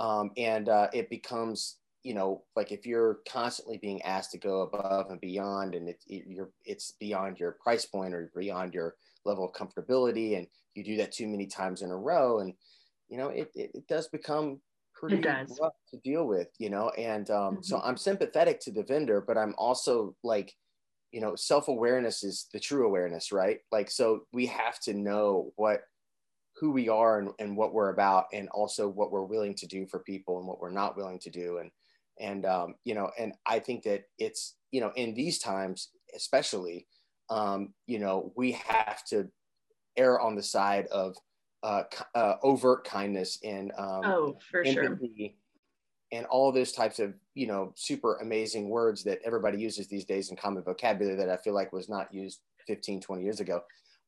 [0.00, 4.62] um, and uh, it becomes you know like if you're constantly being asked to go
[4.62, 8.96] above and beyond, and it, it you're it's beyond your price point or beyond your
[9.28, 12.54] level of comfortability and you do that too many times in a row and
[13.08, 14.60] you know it, it, it does become
[14.94, 15.20] pretty
[15.60, 17.62] rough to deal with you know and um, mm-hmm.
[17.62, 20.52] so i'm sympathetic to the vendor but i'm also like
[21.12, 25.82] you know self-awareness is the true awareness right like so we have to know what
[26.60, 29.86] who we are and, and what we're about and also what we're willing to do
[29.86, 31.70] for people and what we're not willing to do and
[32.20, 36.86] and um, you know and i think that it's you know in these times especially
[37.30, 39.28] um, you know, we have to
[39.96, 41.16] err on the side of
[41.62, 41.82] uh,
[42.14, 44.98] uh, overt kindness and um, oh, for sure.
[46.12, 50.30] and all those types of you know super amazing words that everybody uses these days
[50.30, 53.60] in common vocabulary that I feel like was not used 15, 20 years ago.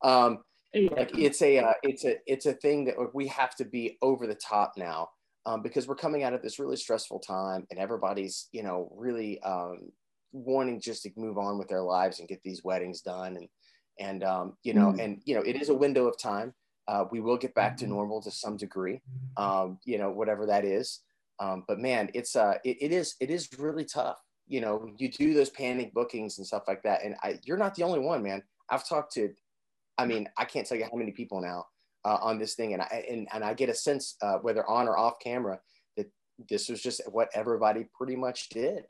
[0.03, 0.39] Um,
[0.73, 0.91] yeah.
[0.97, 4.29] Like it's a uh, it's a it's a thing that we have to be over
[4.29, 5.09] the top now
[5.45, 9.43] um, because we're coming out of this really stressful time and everybody's you know really
[9.43, 9.91] um,
[10.33, 13.49] wanting just to move on with their lives and get these weddings done and
[13.99, 15.01] and um, you know mm-hmm.
[15.01, 16.55] and you know it is a window of time.
[16.89, 17.95] Uh, we will get back to mm-hmm.
[17.95, 19.01] normal to some degree,
[19.37, 21.01] um, you know whatever that is.
[21.39, 24.19] Um, but man, it's uh it, it is it is really tough.
[24.47, 27.75] You know, you do those panic bookings and stuff like that, and I, you're not
[27.75, 28.43] the only one, man.
[28.69, 29.31] I've talked to
[30.01, 31.67] I mean, I can't tell you how many people now
[32.07, 34.89] uh, on this thing, and I and, and I get a sense uh, whether on
[34.89, 35.61] or off camera
[35.99, 36.11] that
[36.49, 38.85] this was just what everybody pretty much did,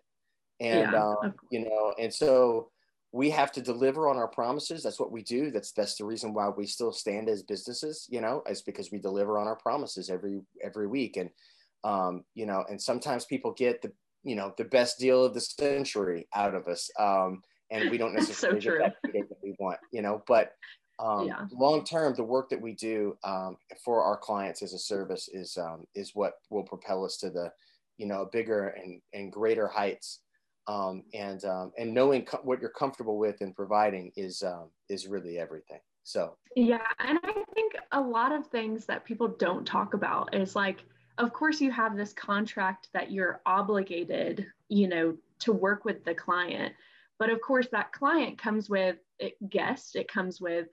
[0.60, 1.02] and yeah.
[1.02, 2.70] um, you know, and so
[3.12, 4.82] we have to deliver on our promises.
[4.82, 5.50] That's what we do.
[5.50, 8.06] That's that's the reason why we still stand as businesses.
[8.10, 11.30] You know, is because we deliver on our promises every every week, and
[11.82, 13.92] um, you know, and sometimes people get the
[14.22, 16.90] you know the best deal of the century out of us.
[16.98, 20.22] Um, and we don't necessarily so get that that we want, you know.
[20.26, 20.52] But
[21.00, 21.46] um, yeah.
[21.52, 25.56] long term the work that we do um, for our clients as a service is
[25.56, 27.50] um, is what will propel us to the
[27.96, 30.20] you know bigger and, and greater heights
[30.66, 35.06] um, and um, and knowing co- what you're comfortable with and providing is um, is
[35.06, 39.94] really everything so yeah and i think a lot of things that people don't talk
[39.94, 40.84] about is like
[41.18, 46.14] of course you have this contract that you're obligated you know to work with the
[46.14, 46.72] client
[47.18, 48.96] but of course that client comes with
[49.50, 50.66] guests it comes with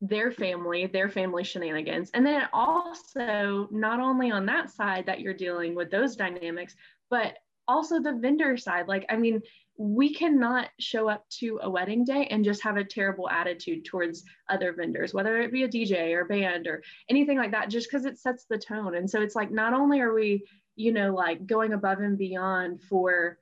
[0.00, 2.10] their family, their family shenanigans.
[2.14, 6.76] And then also, not only on that side that you're dealing with those dynamics,
[7.10, 8.88] but also the vendor side.
[8.88, 9.42] Like, I mean,
[9.76, 14.24] we cannot show up to a wedding day and just have a terrible attitude towards
[14.48, 18.04] other vendors, whether it be a DJ or band or anything like that, just because
[18.04, 18.96] it sets the tone.
[18.96, 22.82] And so it's like, not only are we, you know, like going above and beyond
[22.82, 23.38] for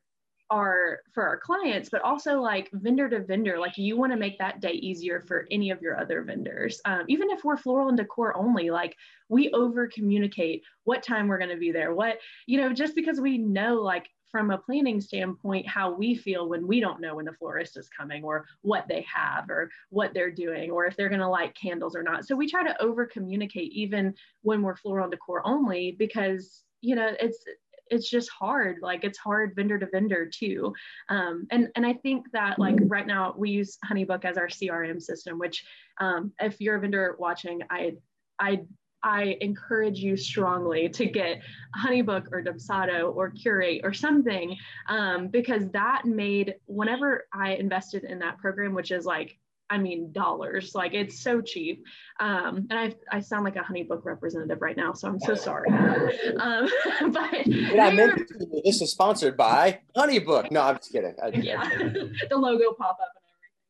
[0.51, 4.39] our for our clients but also like vendor to vendor like you want to make
[4.39, 7.97] that day easier for any of your other vendors um, even if we're floral and
[7.97, 8.97] decor only like
[9.29, 13.21] we over communicate what time we're going to be there what you know just because
[13.21, 17.25] we know like from a planning standpoint how we feel when we don't know when
[17.25, 21.09] the florist is coming or what they have or what they're doing or if they're
[21.09, 22.27] going to light candles or not.
[22.27, 27.11] So we try to over communicate even when we're floral decor only because you know
[27.21, 27.45] it's
[27.89, 28.79] it's just hard.
[28.83, 30.75] Like it's hard vendor to vendor too.
[31.09, 32.89] Um, and and i think that like mm-hmm.
[32.89, 35.65] right now we use honeybook as our crm system which
[35.99, 37.93] um, if you're a vendor watching i
[38.39, 38.61] i
[39.03, 41.43] I encourage you strongly to get
[41.77, 44.57] Honeybook or Dubsado or Curate or something
[44.89, 50.13] um, because that made whenever I invested in that program, which is like I mean,
[50.13, 50.75] dollars.
[50.75, 51.85] Like it's so cheap.
[52.21, 55.69] Um, and I, I sound like a honeybook representative right now, so I'm so sorry.
[56.41, 56.69] um,
[57.13, 58.21] but yeah, meant
[58.65, 60.51] this is sponsored by Honeybook.
[60.51, 61.15] No, I'm just kidding.
[61.23, 63.13] I, yeah, the logo pop up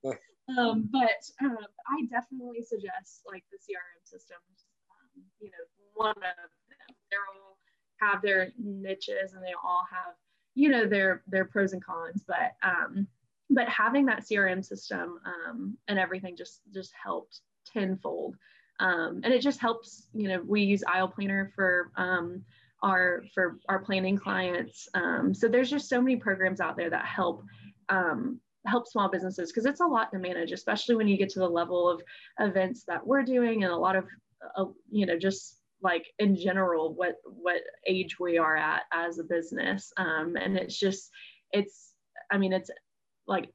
[0.05, 0.59] and everything.
[0.59, 4.56] um, but um, I definitely suggest like the CRM systems.
[5.40, 6.50] You know, one of them.
[7.11, 7.57] They all
[8.00, 10.14] have their niches and they all have,
[10.55, 12.24] you know, their their pros and cons.
[12.26, 13.07] But um,
[13.50, 18.37] but having that crm system um, and everything just just helped tenfold
[18.81, 22.42] um, and it just helps you know we use aisle planner for um,
[22.83, 27.05] our for our planning clients um, so there's just so many programs out there that
[27.05, 27.44] help
[27.88, 31.38] um, help small businesses because it's a lot to manage especially when you get to
[31.38, 32.02] the level of
[32.40, 34.05] events that we're doing and a lot of
[34.57, 39.25] uh, you know just like in general what what age we are at as a
[39.25, 39.92] business.
[39.96, 41.11] Um, and it's just
[41.53, 41.92] it's
[42.31, 42.70] i mean it's
[43.27, 43.49] like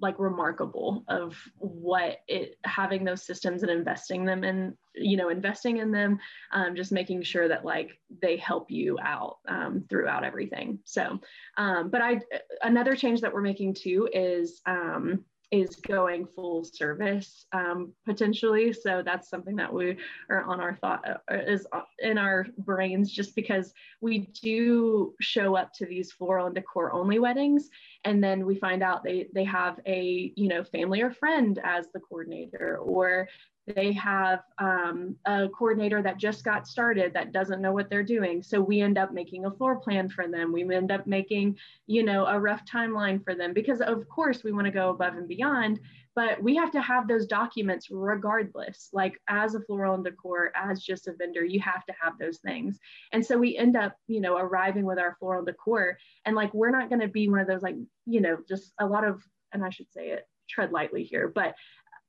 [0.00, 5.78] like remarkable of what it having those systems and investing them in you know investing
[5.78, 6.18] in them
[6.52, 10.78] um, just making sure that like they help you out um, throughout everything.
[10.84, 11.18] So
[11.56, 12.20] um, but i
[12.62, 18.72] another change that we're making too is um, is going full service um, potentially.
[18.72, 19.96] So that's something that we
[20.28, 21.66] are on our thought uh, is
[22.00, 27.18] in our brains just because we do show up to these floral and decor only
[27.18, 27.68] weddings.
[28.04, 31.86] And then we find out they, they have a, you know, family or friend as
[31.94, 33.28] the coordinator, or
[33.66, 38.42] they have um, a coordinator that just got started that doesn't know what they're doing.
[38.42, 40.52] So we end up making a floor plan for them.
[40.52, 44.52] We end up making, you know, a rough timeline for them because of course we
[44.52, 45.80] want to go above and beyond,
[46.14, 48.88] but we have to have those documents regardless.
[48.92, 52.38] Like as a floral and decor, as just a vendor, you have to have those
[52.38, 52.78] things.
[53.12, 56.54] And so we end up, you know, arriving with our floral and decor and like
[56.54, 57.76] we're not going to be one of those like,
[58.06, 59.22] you know, just a lot of,
[59.52, 61.54] and I should say it, tread lightly here, but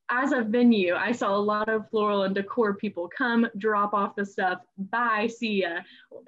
[0.09, 4.15] as a venue, I saw a lot of floral and decor people come, drop off
[4.15, 5.79] the stuff, bye, see ya.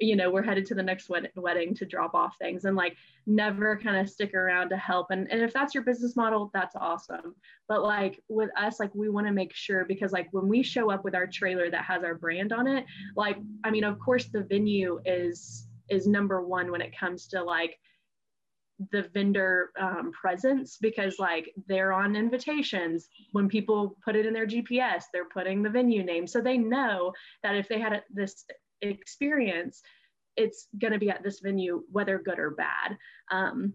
[0.01, 2.97] You know, we're headed to the next wed- wedding to drop off things and like
[3.25, 5.11] never kind of stick around to help.
[5.11, 7.35] And, and if that's your business model, that's awesome.
[7.69, 10.91] But like with us, like we want to make sure because like when we show
[10.91, 14.25] up with our trailer that has our brand on it, like, I mean, of course,
[14.25, 17.79] the venue is is number one when it comes to like
[18.91, 23.07] the vendor um, presence because like they're on invitations.
[23.31, 26.27] When people put it in their gps they're putting the venue name.
[26.27, 27.13] So they know
[27.43, 28.45] that if they had a, this
[28.81, 29.81] experience
[30.37, 32.97] it's going to be at this venue whether good or bad.
[33.31, 33.73] Um,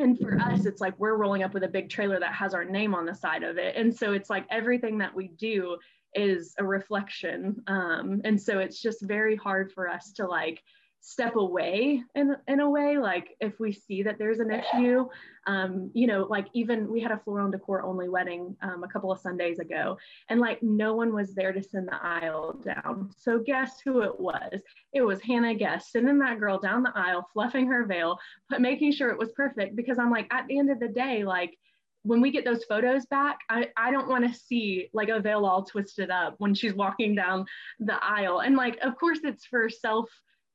[0.00, 2.64] and for us it's like we're rolling up with a big trailer that has our
[2.64, 3.76] name on the side of it.
[3.76, 5.76] And so it's like everything that we do
[6.14, 7.62] is a reflection.
[7.66, 10.62] Um, and so it's just very hard for us to like
[11.00, 15.06] step away in, in a way like if we see that there's an issue
[15.46, 18.88] um, you know like even we had a floral and decor only wedding um, a
[18.88, 19.96] couple of sundays ago
[20.28, 23.10] and like no one was there to send the aisle down.
[23.16, 24.60] So guess who it was?
[24.92, 28.18] It was hannah guest sending that girl down the aisle fluffing her veil
[28.50, 31.24] but making sure it was perfect because i'm like at the end of the day
[31.24, 31.56] like
[32.02, 35.44] when we get those photos back, I, I don't want to see like a veil
[35.44, 37.44] all twisted up when she's walking down
[37.80, 38.40] the aisle.
[38.40, 40.08] And like, of course, it's for self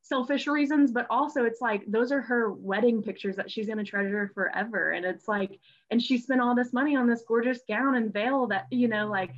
[0.03, 3.85] selfish reasons, but also it's like those are her wedding pictures that she's going to
[3.85, 4.91] treasure forever.
[4.91, 5.59] And it's like,
[5.91, 9.07] and she spent all this money on this gorgeous gown and veil that, you know,
[9.07, 9.31] like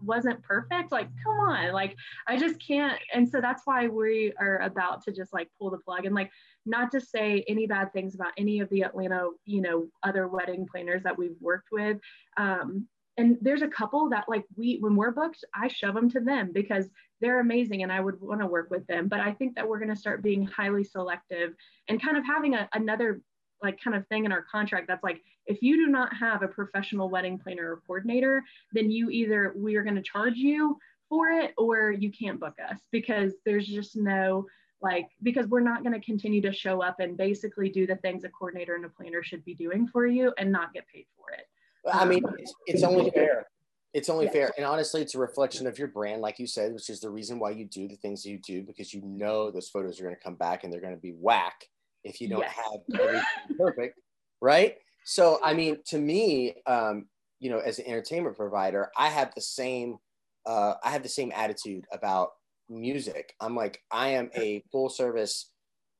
[0.00, 0.92] wasn't perfect.
[0.92, 1.96] Like, come on, like
[2.28, 2.98] I just can't.
[3.12, 6.30] And so that's why we are about to just like pull the plug and like
[6.66, 10.68] not to say any bad things about any of the Atlanta, you know, other wedding
[10.70, 11.98] planners that we've worked with.
[12.36, 12.86] Um,
[13.18, 16.50] and there's a couple that like we when we're booked i shove them to them
[16.52, 16.88] because
[17.22, 19.78] they're amazing and i would want to work with them but i think that we're
[19.78, 21.54] going to start being highly selective
[21.88, 23.22] and kind of having a, another
[23.62, 26.48] like kind of thing in our contract that's like if you do not have a
[26.48, 28.42] professional wedding planner or coordinator
[28.72, 30.76] then you either we are going to charge you
[31.08, 34.44] for it or you can't book us because there's just no
[34.82, 38.24] like because we're not going to continue to show up and basically do the things
[38.24, 41.30] a coordinator and a planner should be doing for you and not get paid for
[41.32, 41.46] it
[41.90, 43.46] I mean, um, it's, it's only fair.
[43.94, 44.50] It's only fair.
[44.56, 47.38] And honestly, it's a reflection of your brand, like you said, which is the reason
[47.38, 50.22] why you do the things you do because you know those photos are going to
[50.22, 51.66] come back and they're going to be whack
[52.02, 52.54] if you don't yes.
[52.54, 53.24] have everything
[53.58, 54.00] perfect.
[54.40, 54.76] Right.
[55.04, 57.06] So, I mean, to me, um,
[57.38, 59.98] you know, as an entertainment provider, I have the same,
[60.46, 62.30] uh, I have the same attitude about
[62.70, 63.34] music.
[63.40, 65.50] I'm like, I am a full service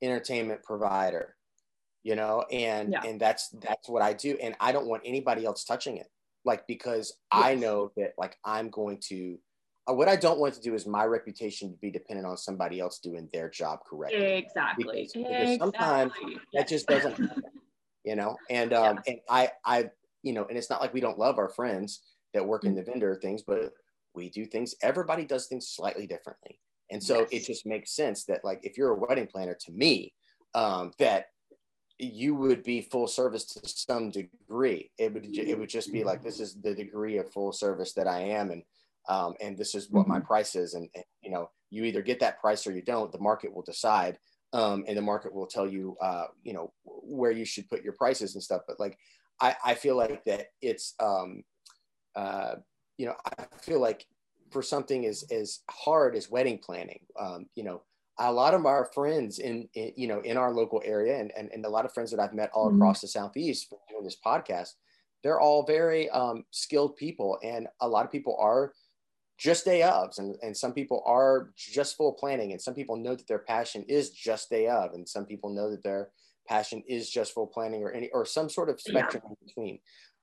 [0.01, 1.35] entertainment provider
[2.03, 3.01] you know and yeah.
[3.05, 6.07] and that's that's what i do and i don't want anybody else touching it
[6.45, 7.43] like because yes.
[7.43, 9.37] i know that like i'm going to
[9.89, 12.79] uh, what i don't want to do is my reputation to be dependent on somebody
[12.79, 16.11] else doing their job correctly exactly because, because sometimes
[16.53, 17.43] that just doesn't happen
[18.03, 19.13] you know and um yeah.
[19.13, 19.89] and i i
[20.21, 22.01] you know and it's not like we don't love our friends
[22.33, 22.79] that work in mm-hmm.
[22.79, 23.73] the vendor things but
[24.15, 26.59] we do things everybody does things slightly differently
[26.91, 27.29] and so yes.
[27.31, 30.13] it just makes sense that like if you're a wedding planner to me
[30.55, 31.27] um, that
[32.05, 34.91] you would be full service to some degree.
[34.97, 38.07] It would it would just be like this is the degree of full service that
[38.07, 38.63] I am, and
[39.09, 40.27] um, and this is what my mm-hmm.
[40.27, 43.11] price is, and, and, you know you either get that price or you don't.
[43.11, 44.17] The market will decide,
[44.53, 47.93] um, and the market will tell you uh, you know where you should put your
[47.93, 48.61] prices and stuff.
[48.67, 48.97] But like
[49.41, 51.43] I, I feel like that it's um,
[52.15, 52.55] uh,
[52.97, 54.05] you know I feel like
[54.51, 57.81] for something as as hard as wedding planning, um, you know
[58.19, 61.49] a lot of our friends in, in, you know in our local area and, and,
[61.51, 62.77] and a lot of friends that i've met all mm-hmm.
[62.77, 64.69] across the southeast doing this podcast
[65.23, 68.73] they're all very um, skilled people and a lot of people are
[69.37, 73.15] just day ofs and, and some people are just full planning and some people know
[73.15, 76.09] that their passion is just day of and some people know that their
[76.47, 79.29] passion is just full planning or any or some sort of spectrum yeah.
[79.29, 79.79] in between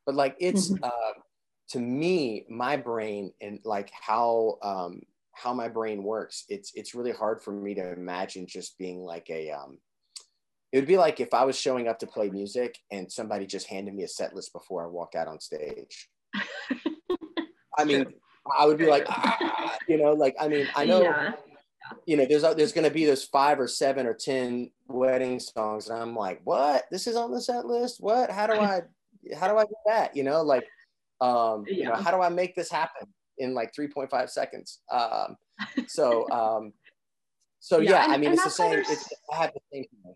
[0.07, 0.85] but like it's mm-hmm.
[0.85, 1.21] uh,
[1.69, 5.01] to me my brain and like how um,
[5.33, 9.29] how my brain works, it's it's really hard for me to imagine just being like
[9.31, 9.79] a um,
[10.73, 13.67] it would be like if I was showing up to play music and somebody just
[13.67, 16.09] handed me a set list before I walk out on stage.
[17.79, 18.07] I mean,
[18.57, 21.33] I would be like, ah, you know, like I mean, I know, yeah.
[22.07, 25.89] you know, there's there's going to be those five or seven or ten wedding songs,
[25.89, 26.85] and I'm like, what?
[26.91, 27.97] This is on the set list?
[28.01, 28.31] What?
[28.31, 28.83] How do I,
[29.37, 30.15] how do I do that?
[30.17, 30.67] You know, like,
[31.21, 31.75] um, yeah.
[31.75, 33.09] you know, how do I make this happen?
[33.41, 34.81] In like 3.5 seconds.
[34.91, 35.37] Um,
[35.89, 36.73] so, um,
[37.59, 38.79] so yeah, yeah and, I mean, it's the same.
[38.79, 40.15] It's, I have the same thing.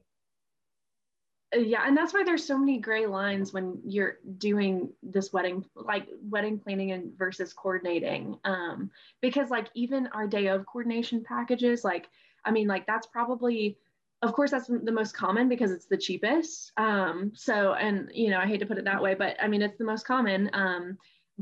[1.56, 6.08] Yeah, and that's why there's so many gray lines when you're doing this wedding, like
[6.28, 8.38] wedding planning and versus coordinating.
[8.44, 12.08] Um, because like even our day of coordination packages, like
[12.44, 13.78] I mean, like that's probably
[14.22, 18.38] of course that's the most common because it's the cheapest um, so and you know
[18.38, 20.96] i hate to put it that way but i mean it's the most common um,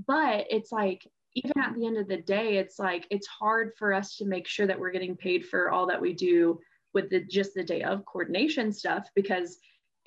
[0.07, 3.93] but it's like even at the end of the day, it's like it's hard for
[3.93, 6.59] us to make sure that we're getting paid for all that we do
[6.95, 9.59] with the just the day of coordination stuff because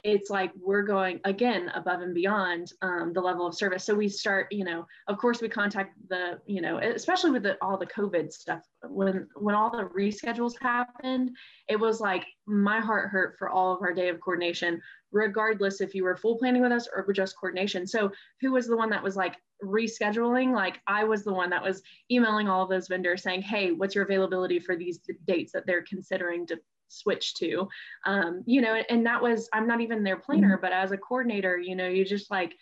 [0.06, 3.84] it's like we're going again above and beyond um, the level of service.
[3.84, 7.58] So we start, you know, of course we contact the, you know, especially with the,
[7.60, 8.62] all the COVID stuff.
[8.88, 11.32] When when all the reschedules happened,
[11.68, 14.80] it was like my heart hurt for all of our day of coordination,
[15.12, 17.88] regardless if you were full planning with us or just coordination.
[17.88, 20.53] So who was the one that was like rescheduling?
[20.53, 21.82] Like I was the one that was
[22.12, 25.82] emailing all of those vendors saying, hey, what's your availability for these dates that they're
[25.82, 27.68] considering to switch to
[28.06, 30.62] um, you know and that was i'm not even their planner mm-hmm.
[30.62, 32.56] but as a coordinator you know you just like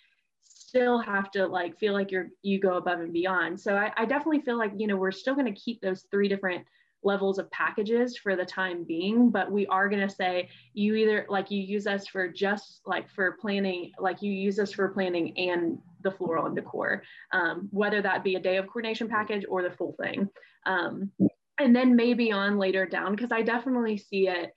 [0.44, 4.06] still have to like feel like you're you go above and beyond so i, I
[4.06, 6.66] definitely feel like you know we're still going to keep those three different
[7.04, 11.26] levels of packages for the time being but we are going to say you either
[11.30, 15.38] like you use us for just like for planning like you use us for planning
[15.38, 17.04] and the floral and decor
[17.34, 20.30] um, whether that be a day of coordination package or the full thing
[20.66, 21.12] um,
[21.60, 24.54] and then maybe on later down because I definitely see it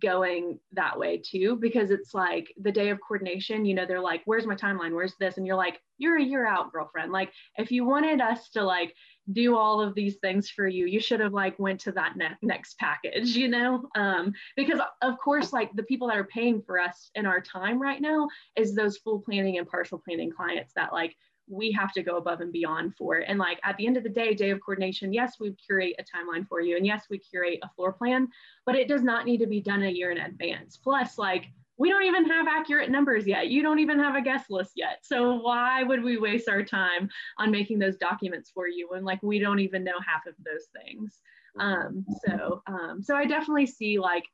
[0.00, 4.20] going that way too because it's like the day of coordination you know they're like
[4.26, 4.94] where's my timeline?
[4.94, 5.38] Where's this?
[5.38, 7.10] And you're like you're a year out girlfriend.
[7.10, 8.94] Like if you wanted us to like
[9.32, 12.36] do all of these things for you you should have like went to that ne-
[12.42, 13.88] next package you know?
[13.94, 17.80] Um, because of course like the people that are paying for us in our time
[17.80, 21.16] right now is those full planning and partial planning clients that like
[21.48, 23.16] we have to go above and beyond for.
[23.16, 26.02] And like at the end of the day, day of coordination, yes, we curate a
[26.02, 26.76] timeline for you.
[26.76, 28.28] And yes, we curate a floor plan,
[28.66, 30.76] but it does not need to be done a year in advance.
[30.76, 31.46] Plus, like
[31.78, 33.48] we don't even have accurate numbers yet.
[33.48, 34.98] You don't even have a guest list yet.
[35.02, 39.22] So why would we waste our time on making those documents for you when like
[39.22, 41.20] we don't even know half of those things?
[41.58, 44.24] Um, so um, so I definitely see like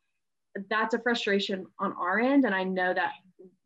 [0.71, 2.45] that's a frustration on our end.
[2.45, 3.13] And I know that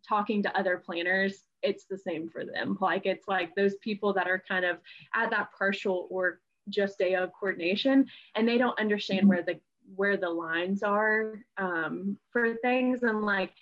[0.06, 2.78] talking to other planners it's the same for them.
[2.80, 4.78] Like it's like those people that are kind of
[5.14, 9.28] at that partial or just day of coordination and they don't understand mm-hmm.
[9.28, 9.60] where the
[9.96, 13.52] where the lines are um, for things and like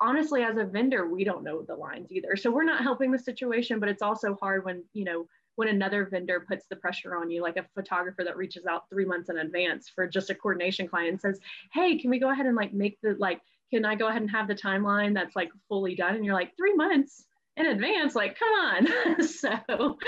[0.00, 3.18] honestly as a vendor we don't know the lines either so we're not helping the
[3.18, 5.26] situation but it's also hard when you know
[5.56, 9.04] when another vendor puts the pressure on you like a photographer that reaches out three
[9.04, 11.38] months in advance for just a coordination client says
[11.72, 13.40] hey can we go ahead and like make the like
[13.74, 16.14] can I go ahead and have the timeline that's like fully done?
[16.14, 17.24] And you're like, three months
[17.56, 19.22] in advance, like, come on.
[19.26, 19.98] so,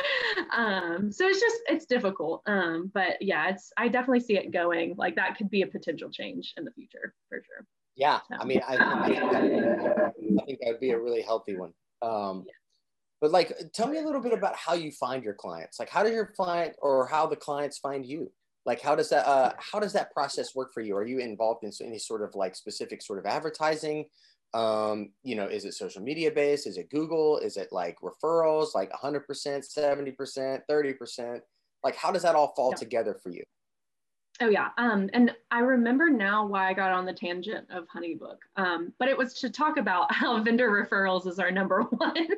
[0.56, 2.42] um, so it's just, it's difficult.
[2.46, 6.10] Um, but yeah, it's, I definitely see it going like that could be a potential
[6.10, 7.66] change in the future for sure.
[7.96, 8.20] Yeah.
[8.30, 8.38] So.
[8.38, 11.72] I mean, I, I, think that, I think that would be a really healthy one.
[12.02, 12.52] Um, yeah.
[13.20, 15.80] But like, tell me a little bit about how you find your clients.
[15.80, 18.30] Like, how does your client or how the clients find you?
[18.66, 20.96] Like how does that uh, how does that process work for you?
[20.96, 24.06] Are you involved in any sort of like specific sort of advertising?
[24.54, 26.66] Um, you know is it social media based?
[26.66, 27.38] Is it google?
[27.38, 28.74] Is it like referrals?
[28.74, 31.40] Like 100% 70% 30%
[31.82, 32.76] like how does that all fall yeah.
[32.76, 33.44] together for you?
[34.40, 38.36] Oh yeah, um, and I remember now why I got on the tangent of Honeybook,
[38.56, 42.28] um, but it was to talk about how vendor referrals is our number one.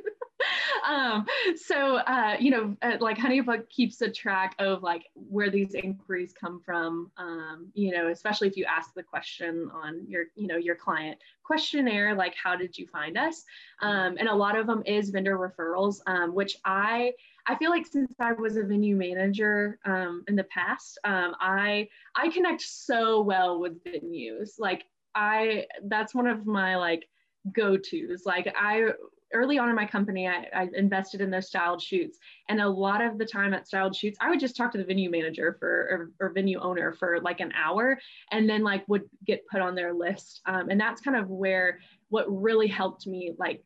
[0.89, 1.27] um,
[1.57, 6.33] so uh, you know, uh, like Honeybook keeps a track of like where these inquiries
[6.39, 7.11] come from.
[7.17, 11.19] Um, you know, especially if you ask the question on your, you know, your client
[11.43, 13.45] questionnaire, like how did you find us?
[13.83, 17.13] Um, and a lot of them is vendor referrals, um, which I
[17.47, 21.89] I feel like since I was a venue manager um, in the past, um, I
[22.15, 24.59] I connect so well with venues.
[24.59, 24.85] Like
[25.15, 27.09] I, that's one of my like
[27.53, 28.27] go-tos.
[28.27, 28.91] Like I
[29.33, 32.19] early on in my company, I, I, invested in those styled shoots.
[32.49, 34.85] And a lot of the time at styled shoots, I would just talk to the
[34.85, 37.99] venue manager for or, or venue owner for like an hour
[38.31, 40.41] and then like would get put on their list.
[40.47, 43.63] Um, and that's kind of where what really helped me like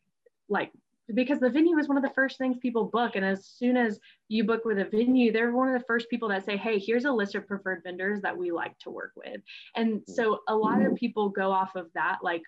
[0.48, 0.72] like
[1.14, 3.16] because the venue is one of the first things people book.
[3.16, 3.98] And as soon as
[4.28, 7.04] you book with a venue, they're one of the first people that say, Hey, here's
[7.04, 9.40] a list of preferred vendors that we like to work with.
[9.76, 12.42] And so a lot of people go off of that, like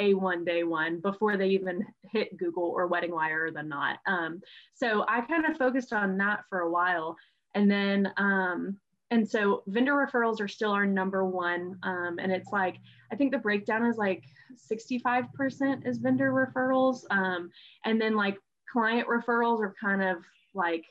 [0.00, 3.98] A1 day one before they even hit Google or Wedding Wire or the Knot.
[4.06, 4.40] Um,
[4.74, 7.16] so I kind of focused on that for a while.
[7.54, 8.78] And then, um,
[9.10, 11.78] and so vendor referrals are still our number one.
[11.82, 12.76] Um, and it's like,
[13.12, 14.22] I think the breakdown is like
[14.70, 17.00] 65% is vendor referrals.
[17.10, 17.50] Um,
[17.84, 18.38] and then like
[18.72, 20.18] client referrals are kind of
[20.54, 20.84] like,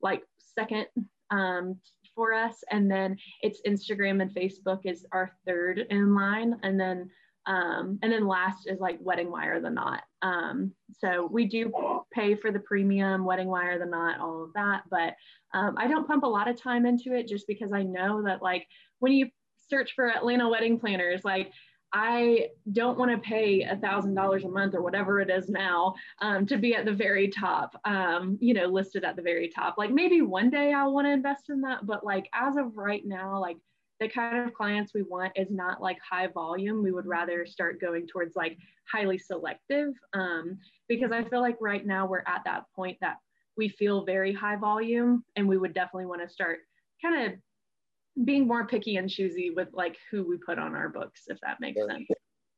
[0.00, 0.22] like
[0.54, 0.86] second
[1.30, 1.76] um,
[2.14, 2.64] for us.
[2.70, 6.58] And then it's Instagram and Facebook is our third in line.
[6.62, 7.10] And then
[7.48, 10.02] um, and then last is like Wedding Wire the Knot.
[10.20, 11.72] Um, so we do
[12.12, 14.82] pay for the premium, Wedding Wire the Knot, all of that.
[14.90, 15.14] But
[15.54, 18.42] um, I don't pump a lot of time into it just because I know that
[18.42, 18.66] like
[18.98, 19.28] when you
[19.70, 21.50] search for Atlanta wedding planners, like
[21.90, 25.94] I don't want to pay a thousand dollars a month or whatever it is now
[26.20, 29.76] um, to be at the very top, um, you know, listed at the very top.
[29.78, 33.06] Like maybe one day I'll want to invest in that, but like as of right
[33.06, 33.56] now, like
[34.00, 36.82] the kind of clients we want is not like high volume.
[36.82, 38.56] We would rather start going towards like
[38.90, 43.16] highly selective um, because I feel like right now we're at that point that
[43.56, 46.60] we feel very high volume and we would definitely want to start
[47.02, 51.22] kind of being more picky and choosy with like who we put on our books,
[51.26, 52.06] if that makes sense.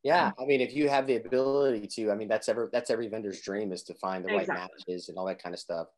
[0.03, 3.09] Yeah, I mean, if you have the ability to, I mean, that's ever that's every
[3.09, 4.55] vendor's dream is to find the Exactly.
[4.55, 5.89] right matches and all that kind of stuff.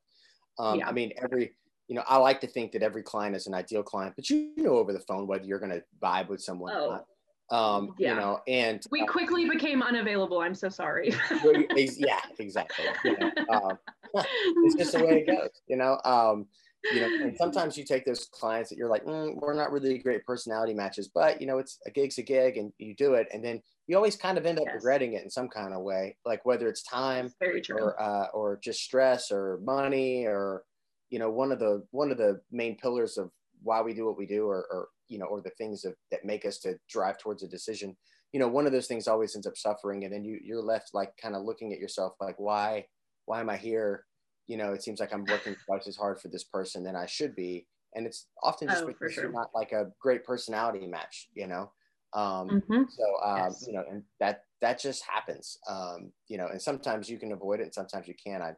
[0.58, 0.88] Um, Yeah.
[0.88, 1.56] I mean, every
[1.92, 4.54] you know, I like to think that every client is an ideal client, but you
[4.56, 6.72] know over the phone whether you're going to vibe with someone.
[6.74, 7.04] Oh, or not.
[7.50, 8.14] Um, yeah.
[8.14, 10.40] you know, and We uh, quickly became unavailable.
[10.40, 11.14] I'm so sorry.
[11.74, 12.86] yeah, exactly.
[13.04, 13.78] You know, um,
[14.64, 15.98] it's just the way it goes, you know.
[16.06, 16.46] Um,
[16.90, 19.98] you know, and sometimes you take those clients that you're like, mm, we're not really
[19.98, 23.28] great personality matches, but you know, it's a gig's a gig, and you do it,
[23.34, 24.76] and then you always kind of end up Yes.
[24.76, 27.76] regretting it in some kind of way, like whether it's time Very true.
[27.76, 30.64] or uh, or just stress or money or
[31.12, 33.32] you know one of the one of the main pillars of
[33.62, 36.24] why we do what we do or, or you know or the things that, that
[36.24, 37.96] make us to drive towards a decision
[38.32, 40.94] you know one of those things always ends up suffering and then you you're left
[40.94, 42.86] like kind of looking at yourself like why
[43.26, 44.06] why am i here
[44.46, 47.06] you know it seems like i'm working twice as hard for this person than i
[47.06, 49.22] should be and it's often just Oh, because sure.
[49.22, 51.72] you're not like a great personality match you know
[52.14, 52.86] um Mhm.
[52.88, 53.66] so um, Yes.
[53.66, 55.56] you know, and that that just happens.
[55.66, 58.42] Um, you know, and sometimes you can avoid it, and sometimes you can't.
[58.42, 58.54] I,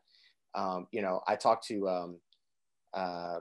[0.55, 2.21] um, you know, I talk to, um,
[2.95, 3.41] uh,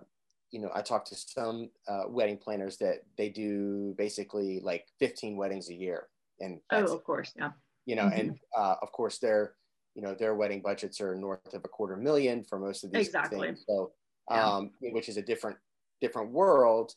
[0.52, 5.36] you know, I talk to some uh, wedding planners that they do basically like 15
[5.38, 7.34] weddings a year, and that's, Oh, of course.
[7.36, 7.52] Yeah.
[7.86, 9.56] you know, and uh, of course their,
[9.96, 13.08] you know, their wedding budgets are north of a quarter million for most of these
[13.08, 13.48] Exactly.
[13.48, 13.64] things.
[13.68, 13.94] So,
[14.30, 14.56] Yeah.
[14.58, 15.58] um, which is a different
[16.02, 16.94] different world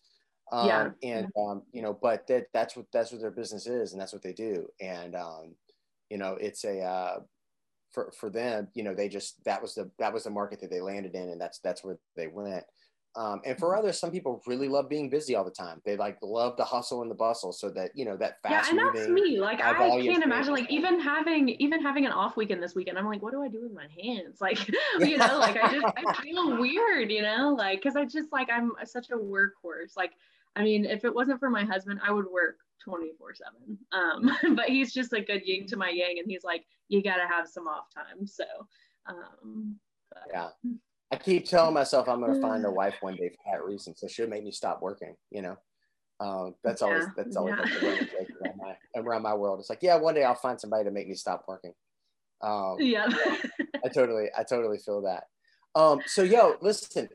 [0.52, 0.90] um, Yeah.
[1.02, 4.12] and um, you know but that that's what that's what their business is and that's
[4.12, 5.54] what they do and um,
[6.10, 7.18] you know it's a uh,
[7.92, 10.70] for for them you know they just that was the that was the market that
[10.70, 12.64] they landed in and that's that's where they went
[13.16, 16.18] um, and for others some people really love being busy all the time they like
[16.22, 18.70] love the hustle and the bustle so that you know that fast.
[18.72, 19.40] Yeah, and that's me.
[19.40, 22.98] Like I can't imagine like even having even having an off weekend this weekend.
[22.98, 24.40] I'm like, what do I do with my hands?
[24.40, 24.68] Like,
[24.98, 28.50] you know, like I just I feel weird, you know, like because I just like
[28.52, 29.96] I'm such a workhorse.
[29.96, 30.12] Like,
[30.54, 33.78] I mean, if it wasn't for my husband, I would work 24 seven.
[33.92, 37.26] Um, but he's just a good yin to my yang, and he's like, you gotta
[37.28, 38.26] have some off time.
[38.26, 38.44] So,
[39.08, 39.76] um,
[40.32, 40.48] yeah
[41.12, 43.94] I keep telling myself I'm going to find a wife one day for that reason.
[43.96, 45.56] So she'll make me stop working, you know?
[46.18, 47.62] Um, that's always, Yeah, that's always yeah.
[47.62, 49.60] like the running joke around my, around my world.
[49.60, 51.74] It's like, yeah, one day I'll find somebody to make me stop working.
[52.42, 53.06] Um, yeah.
[53.84, 55.24] I totally, I totally feel that.
[55.74, 57.08] Um, so yo, listen,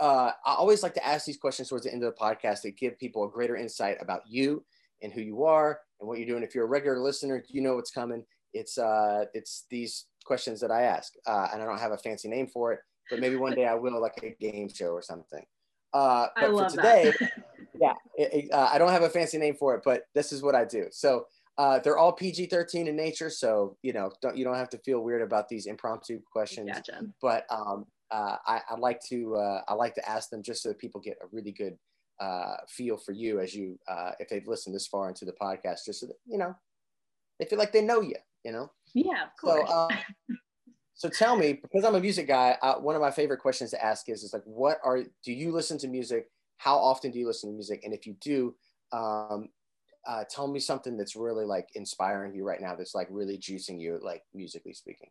[0.00, 2.72] uh, I always like to ask these questions towards the end of the podcast to
[2.72, 4.64] give people a greater insight about you
[5.02, 6.42] and who you are and what you're doing.
[6.42, 8.24] If you're a regular listener, you know what's coming.
[8.52, 12.28] It's, uh, it's these questions that I ask, uh, and I don't have a fancy
[12.28, 12.80] name for it,
[13.10, 15.44] but maybe one day I will, like a game show or something.
[15.94, 17.12] Uh, I but love for today,
[17.80, 20.42] yeah, it, it- uh, I don't have a fancy name for it, but this is
[20.42, 20.86] what I do.
[20.90, 21.26] So
[21.58, 25.00] uh, they're all PG-13 in nature, so you know, don't you don't have to feel
[25.00, 26.70] weird about these impromptu questions.
[26.70, 27.00] Gotcha.
[27.22, 30.68] But um, uh, I, I like to uh, I like to ask them just so
[30.70, 31.78] that people get a really good
[32.20, 35.84] uh, feel for you as you uh, if they've listened this far into the podcast,
[35.84, 36.54] just so that you know
[37.38, 38.16] they feel like they know you.
[38.44, 38.70] You know.
[38.94, 39.70] Yeah, of So, course.
[39.72, 39.98] um,
[40.94, 43.84] so tell me, because I'm a music guy, uh, one of my favorite questions to
[43.84, 46.30] ask is, is like, what are, do you listen to music?
[46.58, 47.82] How often do you listen to music?
[47.84, 48.54] And if you do,
[48.92, 49.48] um,
[50.06, 52.76] uh, tell me something that's really like inspiring you right now.
[52.76, 55.10] That's like really juicing you, like musically speaking.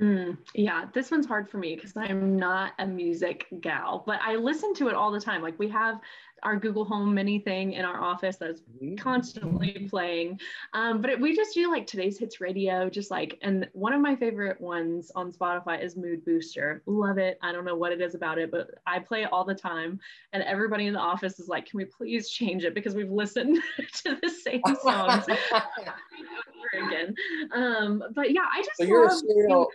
[0.00, 4.34] Mm, yeah, this one's hard for me because I'm not a music gal, but I
[4.34, 5.40] listen to it all the time.
[5.40, 6.00] Like we have
[6.44, 8.60] our Google Home Mini thing in our office that's
[8.98, 10.38] constantly playing.
[10.74, 14.00] Um, but it, we just do like today's hits radio, just like, and one of
[14.00, 16.82] my favorite ones on Spotify is Mood Booster.
[16.86, 17.38] Love it.
[17.42, 19.98] I don't know what it is about it, but I play it all the time.
[20.32, 22.74] And everybody in the office is like, can we please change it?
[22.74, 23.58] Because we've listened
[24.04, 27.14] to the same songs over again.
[27.52, 29.68] Um, but yeah, I just so you're a love serial.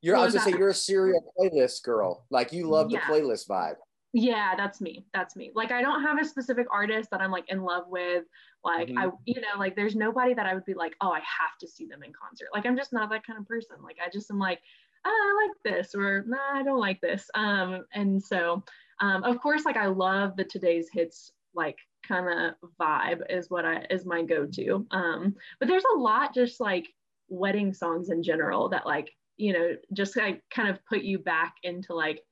[0.00, 2.24] You're, I was just gonna say you're a serial playlist girl.
[2.30, 3.00] Like you love Yeah.
[3.08, 3.76] the playlist vibe.
[4.12, 5.50] Yeah that's me that's me.
[5.54, 8.24] Like i don't have a specific artist that i'm like in love with.
[8.64, 11.58] Like i you know like there's nobody that i would be like oh i have
[11.60, 12.48] to see them in concert.
[12.54, 13.76] Like i'm just not that kind of person.
[13.82, 14.60] Like i just am like
[15.04, 17.28] oh, i like this or nah i don't like this.
[17.34, 18.64] Um and so
[19.00, 23.64] um of course like i love the today's hits like kind of vibe is what
[23.64, 24.86] i is my go-to.
[24.90, 26.88] Um but there's a lot just like
[27.28, 31.54] wedding songs in general that like you know just like kind of put you back
[31.62, 32.22] into like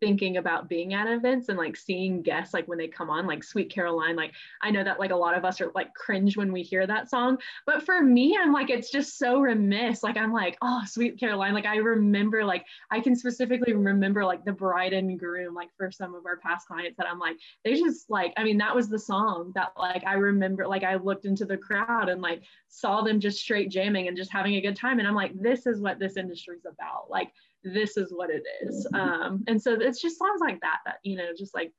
[0.00, 3.42] thinking about being at events and like seeing guests like when they come on like
[3.42, 4.32] sweet caroline like
[4.62, 7.10] i know that like a lot of us are like cringe when we hear that
[7.10, 11.18] song but for me i'm like it's just so remiss like i'm like oh sweet
[11.18, 15.70] caroline like i remember like i can specifically remember like the bride and groom like
[15.76, 18.74] for some of our past clients that i'm like they just like i mean that
[18.74, 22.42] was the song that like i remember like i looked into the crowd and like
[22.68, 25.66] saw them just straight jamming and just having a good time and i'm like this
[25.66, 27.32] is what this industry is about like
[27.64, 28.86] this is what it is.
[28.94, 31.72] Um, and so it's just songs like that that, you know, just like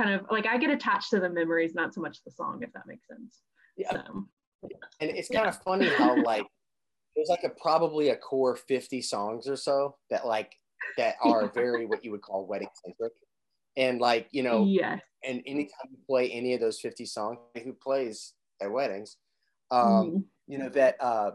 [0.00, 2.72] kind of like I get attached to the memories, not so much the song, if
[2.72, 3.40] that makes sense.
[3.76, 3.90] Yeah.
[3.92, 4.26] So,
[5.00, 5.50] and it's kind yeah.
[5.50, 6.46] of funny how like
[7.16, 10.52] there's like a probably a core 50 songs or so that like
[10.96, 13.12] that are very what you would call wedding centric.
[13.76, 14.98] And like, you know, yeah.
[15.24, 19.16] And anytime you play any of those 50 songs, who plays at weddings,
[19.70, 20.24] um, mm.
[20.46, 21.32] you know, that uh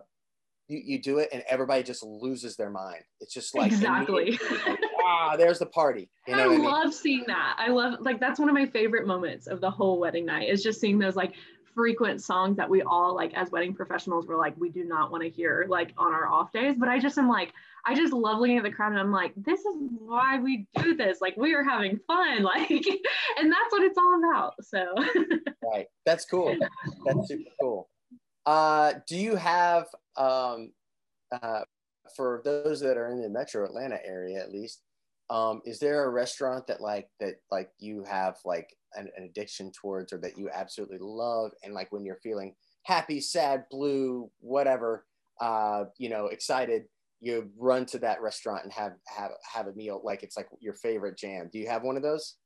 [0.70, 3.02] you, you do it and everybody just loses their mind.
[3.20, 4.40] It's just like exactly.
[4.68, 6.10] Like, ah, there's the party.
[6.28, 6.94] You know I love mean?
[6.94, 7.56] seeing that.
[7.58, 10.64] I love like that's one of my favorite moments of the whole wedding night is
[10.64, 11.34] just seeing those like
[11.74, 15.24] frequent songs that we all like as wedding professionals were like we do not want
[15.24, 17.54] to hear like on our off days but i just am like
[17.86, 20.96] i just love looking at the crowd and i'm like this is why we do
[20.96, 24.84] this like we are having fun like and that's what it's all about so
[25.72, 26.56] right that's cool
[27.06, 27.88] that's super cool
[28.46, 29.86] uh do you have
[30.16, 30.72] um,
[31.32, 31.62] uh,
[32.16, 34.82] for those that are in the metro Atlanta area, at least,
[35.30, 39.72] um, is there a restaurant that like that like you have like an, an, addiction
[39.72, 41.52] towards or that you absolutely love?
[41.64, 45.06] And like when you're feeling happy sad blue whatever
[45.40, 46.86] uh, you know excited
[47.22, 50.74] you run to that restaurant and have have have a meal like it's like your
[50.74, 51.50] favorite jam.
[51.52, 52.38] Do you have one of those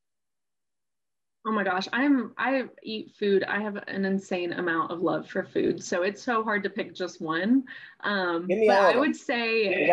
[1.46, 3.44] Oh my gosh, I'm I eat food.
[3.44, 6.96] I have an insane amount of love for food, so it's so hard to pick
[6.96, 7.66] just one.
[8.02, 9.86] Um, but I would say,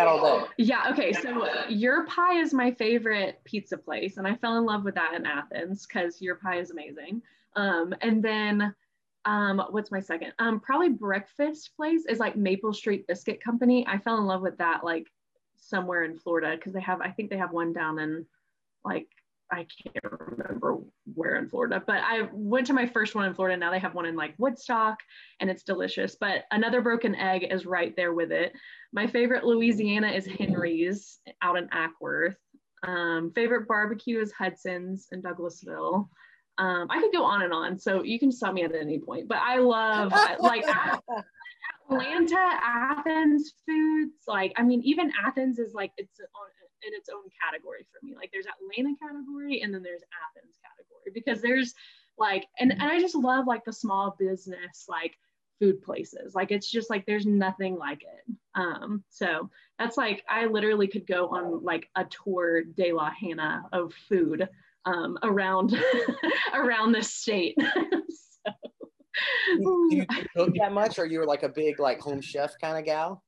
[0.59, 1.13] yeah, okay.
[1.13, 5.15] So your pie is my favorite pizza place, and I fell in love with that
[5.15, 7.21] in Athens because your pie is amazing.
[7.57, 8.73] Um, and then,
[9.25, 10.33] um, what's my second?
[10.39, 13.85] Um, probably breakfast place is like Maple Street Biscuit Company.
[13.89, 15.09] I fell in love with that like
[15.57, 18.25] somewhere in Florida because they have, I think they have one down in
[18.85, 19.09] like
[19.53, 20.79] I can't remember
[21.15, 23.57] where in Florida, but I went to my first one in Florida.
[23.57, 24.99] Now they have one in like Woodstock
[25.41, 26.17] and it's delicious.
[26.19, 28.53] But another broken egg is right there with it.
[28.93, 32.37] My favorite Louisiana is Henry's out in Acworth.
[32.87, 36.09] Um, favorite barbecue is Hudson's in Douglasville.
[36.59, 39.29] Um, I could go on and on, so you can stop me at any point.
[39.29, 40.65] But I love like
[41.91, 44.25] Atlanta, Athens foods.
[44.27, 46.49] Like I mean, even Athens is like it's on
[46.87, 48.15] in its own category for me.
[48.17, 51.75] Like there's Atlanta category and then there's Athens category because there's
[52.19, 55.17] like and, and I just love like the small business like
[55.61, 56.35] food places.
[56.35, 58.35] Like it's just like there's nothing like it.
[58.55, 63.65] Um, so that's like I literally could go on like a tour de la Hannah
[63.73, 64.49] of food
[64.85, 65.79] um, around
[66.55, 67.57] around the state.
[67.61, 68.53] so.
[69.59, 70.07] do you
[70.37, 73.23] cook that much, or you're like a big like home chef kind of gal?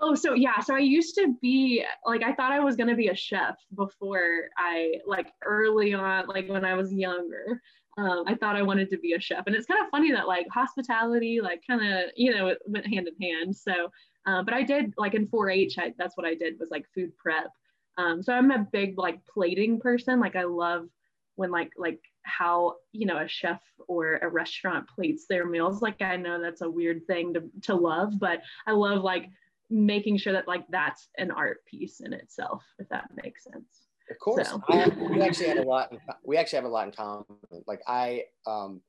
[0.00, 0.60] Oh, so yeah.
[0.60, 3.56] So I used to be like, I thought I was going to be a chef
[3.74, 7.60] before I, like, early on, like when I was younger.
[7.96, 9.44] Um, I thought I wanted to be a chef.
[9.46, 12.86] And it's kind of funny that, like, hospitality, like, kind of, you know, it went
[12.86, 13.56] hand in hand.
[13.56, 13.90] So,
[14.26, 17.16] uh, but I did, like, in 4 H, that's what I did was like food
[17.16, 17.50] prep.
[17.96, 20.18] Um, so I'm a big, like, plating person.
[20.18, 20.88] Like, I love
[21.36, 26.00] when, like, like, how you know a chef or a restaurant plates their meals like
[26.00, 29.28] i know that's a weird thing to, to love but i love like
[29.70, 33.66] making sure that like that's an art piece in itself, if that makes sense.
[34.10, 34.62] Of course, so.
[34.68, 35.90] I, we actually have a lot.
[35.90, 37.24] In, we actually have a lot in common.
[37.66, 38.82] Like I, um,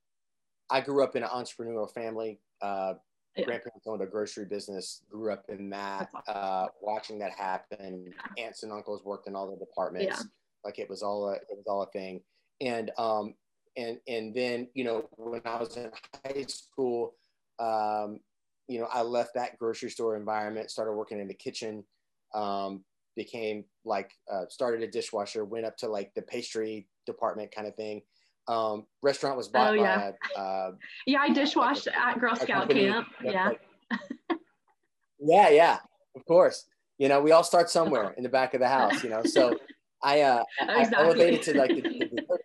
[0.70, 2.40] I grew up in an entrepreneurial family.
[2.62, 2.96] Uh,
[3.38, 3.46] yeah.
[3.46, 5.04] Grandparents owned a grocery business.
[5.10, 6.10] Grew up in that.
[6.14, 6.24] Awesome.
[6.28, 8.14] Uh, watching that happen.
[8.38, 10.18] Aunts and uncles worked in all the departments.
[10.18, 10.24] Yeah.
[10.64, 12.22] Like it was all a, it was all a thing.
[12.62, 13.36] And um,
[13.78, 15.92] and and then you know when I was in
[16.26, 17.16] high school,
[17.60, 18.20] um,
[18.68, 21.84] you know, I left that grocery store environment, started working in the kitchen,
[22.34, 22.84] um,
[23.16, 27.76] became like, uh, started a dishwasher, went up to like the pastry department kind of
[27.76, 28.02] thing.
[28.48, 30.12] Um, restaurant was bought oh, yeah.
[30.36, 30.72] by, uh,
[31.06, 33.08] yeah, I dishwashed like a, at Girl Scout camp.
[33.24, 33.50] Yeah.
[33.50, 33.62] Like,
[35.20, 35.50] yeah.
[35.50, 35.78] Yeah.
[36.16, 36.66] Of course.
[36.98, 39.24] You know, we all start somewhere in the back of the house, you know?
[39.24, 39.58] So
[40.04, 40.96] I, uh, exactly.
[40.96, 41.82] I elevated to like the,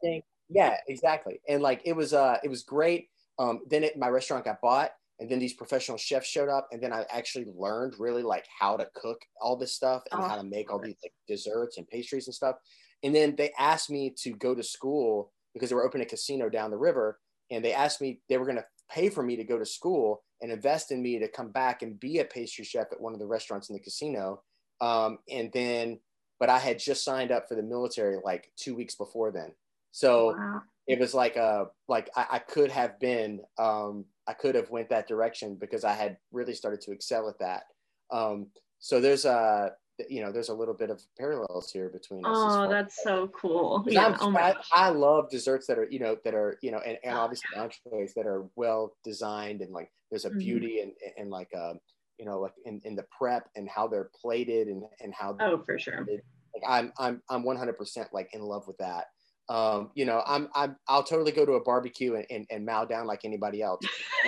[0.03, 0.21] the.
[0.49, 1.41] Yeah, exactly.
[1.49, 3.09] And like, it was, uh, it was great.
[3.39, 4.91] Um, then it, my restaurant got bought
[5.21, 8.77] and then these professional chefs showed up and then i actually learned really like how
[8.77, 11.89] to cook all this stuff and oh, how to make all these like desserts and
[11.89, 12.57] pastries and stuff
[13.03, 16.49] and then they asked me to go to school because they were opening a casino
[16.49, 17.19] down the river
[17.51, 20.23] and they asked me they were going to pay for me to go to school
[20.43, 23.21] and invest in me to come back and be a pastry chef at one of
[23.21, 24.43] the restaurants in the casino
[24.81, 25.99] um, and then
[26.41, 29.53] but I had just signed up for the military like two weeks before then.
[29.93, 30.63] So wow.
[30.87, 34.89] it was like a like I, I could have been um, I could have went
[34.91, 37.65] that direction because I had really started to excel at that.
[38.13, 38.47] Um,
[38.79, 39.73] so there's a
[40.09, 42.31] you know there's a little bit of parallels here between us.
[42.33, 43.85] Oh, that's so cool.
[43.89, 44.17] Yeah.
[44.21, 47.15] oh I, I, love desserts that are you know that are you know and, and
[47.15, 50.39] obviously entrees that are well designed and like there's a mm-hmm.
[50.39, 51.81] beauty and and like um
[52.19, 55.63] you know like in, in the prep and how they're plated and and how oh
[55.67, 59.07] for sure like i'm i'm i'm 100% like in love with that
[59.51, 62.85] um, you know, I'm, I'm, I'll totally go to a barbecue and, and, and mow
[62.85, 63.81] down like anybody else.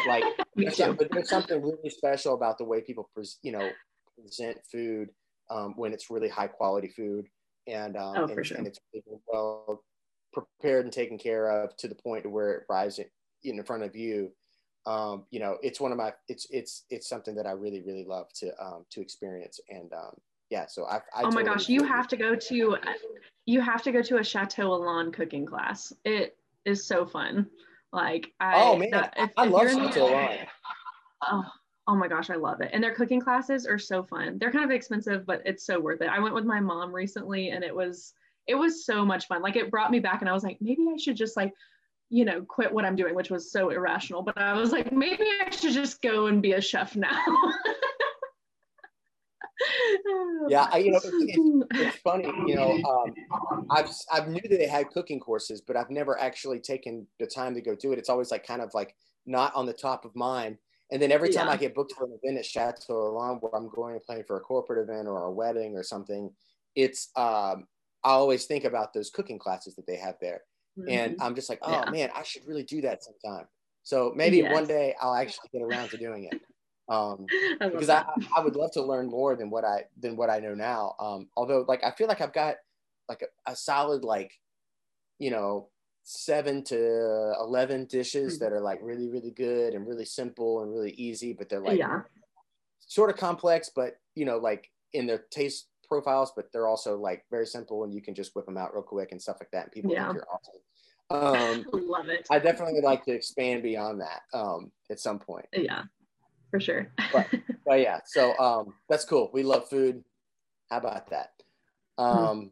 [0.06, 0.24] Like,
[0.56, 3.70] but there's something really special about the way people, pres, you know,
[4.20, 5.10] present food
[5.48, 7.26] um, when it's really high quality food
[7.68, 8.56] and, um, oh, and, sure.
[8.56, 9.84] and, it's really well
[10.32, 13.06] prepared and taken care of to the point where it rises
[13.44, 14.32] in front of you
[14.84, 18.04] um, you know, it's one of my, it's, it's, it's something that I really, really
[18.04, 19.60] love to, um, to experience.
[19.68, 20.14] And, um,
[20.52, 22.76] yeah, so I, I oh my gosh, you have to go to,
[23.46, 25.94] you have to go to a Chateau Elan cooking class.
[26.04, 26.36] It
[26.66, 27.46] is so fun.
[27.90, 30.38] Like, I, oh man, that, if, I if love Chateau Elan.
[31.22, 31.44] Oh,
[31.88, 32.68] oh my gosh, I love it.
[32.74, 34.36] And their cooking classes are so fun.
[34.38, 36.08] They're kind of expensive, but it's so worth it.
[36.10, 38.12] I went with my mom recently and it was,
[38.46, 39.40] it was so much fun.
[39.40, 41.54] Like it brought me back and I was like, maybe I should just like
[42.10, 44.20] you know, quit what I'm doing, which was so irrational.
[44.22, 47.24] But I was like, maybe I should just go and be a chef now.
[50.48, 51.06] yeah, I, you know, it's,
[51.80, 52.26] it's, funny.
[52.46, 56.60] You know, um, I've I've knew that they had cooking courses, but I've never actually
[56.60, 57.98] taken the time to go do it.
[57.98, 58.94] It's always like kind of like
[59.26, 60.58] not on the top of mind.
[60.90, 61.52] And then every time yeah.
[61.52, 64.36] I get booked for an event at Chateau Elan, where I'm going and playing for
[64.36, 66.30] a corporate event or a wedding or something,
[66.74, 67.66] it's um,
[68.04, 70.42] I always think about those cooking classes that they have there.
[70.78, 70.90] Mm-hmm.
[70.90, 71.90] And I'm just like, oh yeah.
[71.90, 73.46] man, I should really do that sometime.
[73.82, 74.52] So maybe yes.
[74.52, 76.40] one day I'll actually get around to doing it.
[76.88, 77.26] Um,
[77.60, 78.04] I because I,
[78.36, 80.94] I would love to learn more than what I than what I know now.
[80.98, 82.56] Um, although like I feel like I've got
[83.08, 84.32] like a, a solid like,
[85.18, 85.68] you know,
[86.02, 88.44] seven to eleven dishes mm-hmm.
[88.44, 91.78] that are like really, really good and really simple and really easy, but they're like
[91.78, 92.02] yeah.
[92.80, 97.24] sort of complex, but you know, like in their taste profiles, but they're also like
[97.30, 99.64] very simple and you can just whip them out real quick and stuff like that.
[99.64, 100.06] And people yeah.
[100.06, 100.60] think you're awesome.
[101.12, 102.26] Um, Love it.
[102.30, 105.46] I definitely would like to expand beyond that um, at some point.
[105.52, 105.82] Yeah,
[106.52, 106.86] for sure.
[107.12, 107.26] but,
[107.66, 109.30] but, yeah, so um, that's cool.
[109.32, 110.04] We love food.
[110.70, 111.32] How about that?
[111.98, 112.50] Um,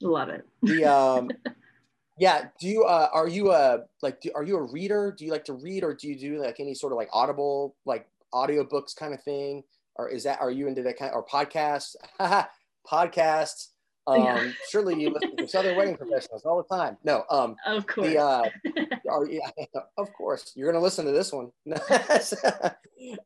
[0.00, 0.46] love it.
[0.62, 1.30] the um,
[2.18, 2.46] yeah.
[2.58, 5.14] Do you uh, are you a like do, are you a reader?
[5.16, 7.76] Do you like to read or do you do like any sort of like audible
[7.84, 9.62] like audiobooks kind of thing?
[9.96, 11.94] Or is that are you into that kind of, or podcasts?
[12.90, 13.68] podcasts.
[14.06, 14.50] Um, yeah.
[14.68, 16.96] surely you listen to Southern Wedding Professionals all the time.
[17.04, 18.08] No, um, of course.
[18.08, 18.48] The, uh,
[19.10, 19.50] are, yeah,
[19.96, 21.52] of course, you're going to listen to this one.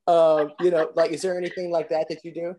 [0.07, 2.55] um, you know, like, is there anything like that that you do?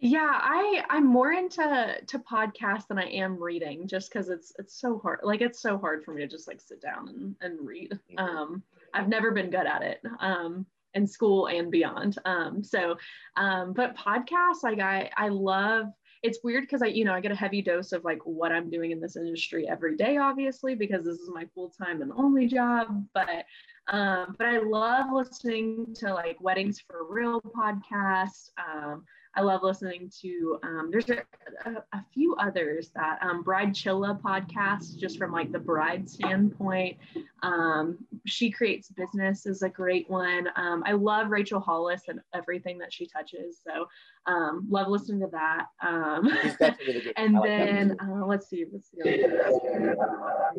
[0.00, 4.78] Yeah, I I'm more into to podcasts than I am reading, just because it's it's
[4.78, 5.20] so hard.
[5.22, 7.92] Like it's so hard for me to just like sit down and and read.
[7.92, 8.18] Mm-hmm.
[8.18, 8.62] Um,
[8.92, 10.02] I've never been good at it.
[10.20, 12.18] Um, in school and beyond.
[12.24, 12.96] Um, so,
[13.36, 15.86] um, but podcasts, like I, I love.
[16.24, 18.70] It's weird because I, you know, I get a heavy dose of like what I'm
[18.70, 22.46] doing in this industry every day, obviously, because this is my full time and only
[22.46, 23.06] job.
[23.12, 23.44] But,
[23.88, 28.48] um, but I love listening to like weddings for real podcast.
[28.58, 29.04] Um,
[29.36, 30.58] I love listening to.
[30.62, 31.22] Um, there's a,
[31.66, 36.96] a, a, few others that um, Bridechilla podcast, just from like the bride standpoint.
[37.42, 40.48] Um, she creates business is a great one.
[40.56, 43.60] Um, I love Rachel Hollis and everything that she touches.
[43.66, 43.86] So
[44.26, 45.66] um, love listening to that.
[45.86, 46.26] Um,
[46.86, 49.24] really and like then uh, let's see, let's see.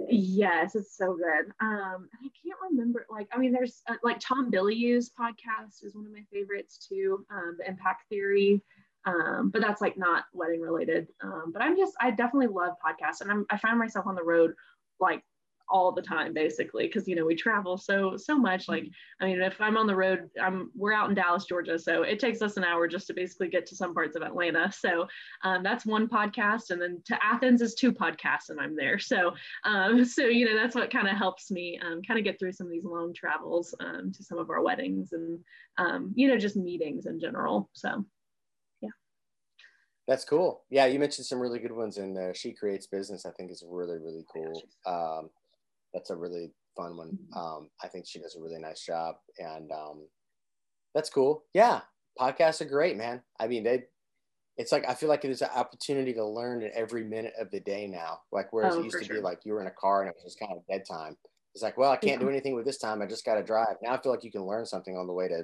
[0.09, 1.51] Yes, it's so good.
[1.59, 3.05] Um, I can't remember.
[3.09, 7.25] Like, I mean, there's uh, like Tom Bilyeu's podcast is one of my favorites too.
[7.31, 8.61] Um, the Impact Theory.
[9.07, 11.07] Um, but that's like not wedding related.
[11.21, 14.23] Um, but I'm just, I definitely love podcasts, and I'm, I find myself on the
[14.23, 14.53] road
[14.99, 15.23] like
[15.69, 19.25] all the time basically because you know we travel so so much like mm-hmm.
[19.25, 22.19] i mean if i'm on the road i'm we're out in dallas georgia so it
[22.19, 25.07] takes us an hour just to basically get to some parts of atlanta so
[25.43, 29.33] um, that's one podcast and then to athens is two podcasts and i'm there so
[29.63, 32.51] um, so you know that's what kind of helps me um, kind of get through
[32.51, 35.39] some of these long travels um, to some of our weddings and
[35.77, 38.05] um, you know just meetings in general so
[38.81, 38.89] yeah
[40.07, 40.63] that's cool.
[40.69, 42.35] Yeah, you mentioned some really good ones and there.
[42.35, 43.25] She creates business.
[43.25, 44.61] I think is really really cool.
[44.85, 45.29] Um,
[45.95, 47.17] that's a really fun one.
[47.35, 50.07] Um, I think she does a really nice job, and um,
[50.93, 51.45] that's cool.
[51.53, 51.81] Yeah,
[52.19, 53.21] podcasts are great, man.
[53.39, 53.85] I mean, they.
[54.57, 57.59] It's like I feel like there's an opportunity to learn in every minute of the
[57.59, 58.19] day now.
[58.31, 59.15] Like whereas oh, it used to sure.
[59.15, 61.17] be like you were in a car and it was just kind of bedtime.
[61.53, 62.25] It's like, well, I can't yeah.
[62.25, 63.01] do anything with this time.
[63.01, 63.75] I just got to drive.
[63.81, 65.43] Now I feel like you can learn something on the way to,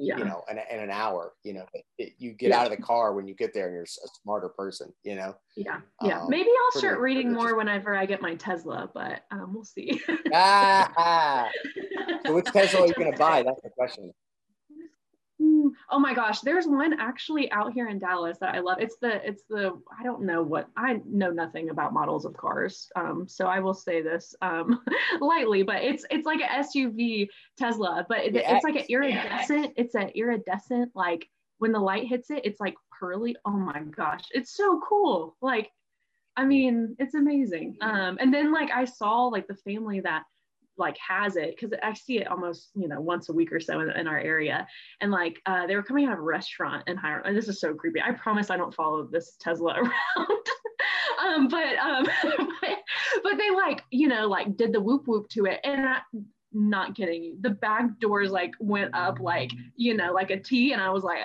[0.00, 0.16] yeah.
[0.16, 2.60] you know, in, in an hour, you know, it, it, you get yeah.
[2.60, 5.34] out of the car when you get there and you're a smarter person, you know?
[5.56, 5.80] Yeah.
[6.02, 6.22] Yeah.
[6.22, 7.56] Um, Maybe I'll start the, reading more just...
[7.56, 10.00] whenever I get my Tesla, but um, we'll see.
[10.32, 11.48] ah,
[12.26, 13.42] so which Tesla are you going to buy?
[13.42, 14.12] That's the question.
[15.90, 18.78] Oh my gosh, there's one actually out here in Dallas that I love.
[18.80, 22.90] It's the it's the I don't know what I know nothing about models of cars.
[22.96, 24.80] Um, so I will say this um,
[25.20, 27.28] lightly, but it's it's like an SUV
[27.58, 29.72] Tesla, but it, it's like an iridescent.
[29.76, 31.28] It's an iridescent like
[31.58, 33.36] when the light hits it, it's like pearly.
[33.44, 35.36] Oh my gosh, it's so cool.
[35.42, 35.70] Like,
[36.36, 37.76] I mean, it's amazing.
[37.80, 40.22] Um, and then like I saw like the family that
[40.80, 43.80] like has it because I see it almost you know once a week or so
[43.80, 44.66] in, in our area.
[45.00, 47.60] And like uh, they were coming out of a restaurant in Hiram and this is
[47.60, 48.00] so creepy.
[48.00, 50.46] I promise I don't follow this Tesla around.
[51.24, 52.08] Um, but um
[52.60, 52.78] but,
[53.22, 55.60] but they like you know like did the whoop whoop to it.
[55.62, 55.98] And I,
[56.52, 60.72] not kidding you the back doors like went up like you know like a T
[60.72, 61.20] and I was like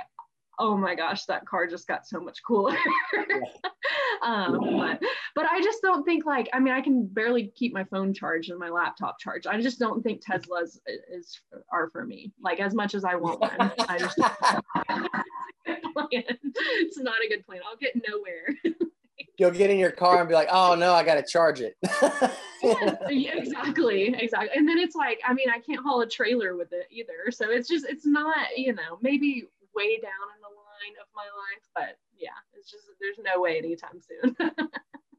[0.60, 2.76] oh my gosh, that car just got so much cooler.
[4.24, 5.02] um, but,
[5.36, 8.50] but I just don't think like, I mean, I can barely keep my phone charged
[8.50, 9.48] and my laptop charged.
[9.48, 10.80] I just don't think Teslas
[11.12, 12.32] is are for me.
[12.42, 14.18] Like as much as I want one, I just
[16.12, 17.60] it's not a good plan.
[17.70, 18.56] I'll get nowhere.
[19.38, 21.76] You'll get in your car and be like, oh no, I got to charge it.
[21.84, 24.16] yeah, exactly.
[24.18, 24.50] Exactly.
[24.56, 27.32] And then it's like, I mean, I can't haul a trailer with it either.
[27.32, 29.44] So it's just, it's not, you know, maybe
[29.76, 33.58] way down in the line of my life, but yeah, it's just there's no way
[33.58, 34.36] anytime soon.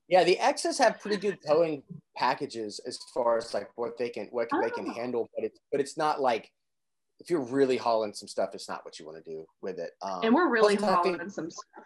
[0.08, 1.82] Yeah, the X's have pretty good towing
[2.16, 4.60] packages as far as like what they can what oh.
[4.62, 4.94] they can oh.
[4.94, 6.50] handle, but it's but it's not like
[7.18, 9.90] if you're really hauling some stuff, it's not what you want to do with it.
[10.02, 11.84] Um, and we're really hauling some stuff.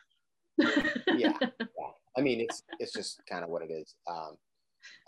[0.59, 3.95] yeah, yeah, I mean it's it's just kind of what it is.
[4.09, 4.37] Um,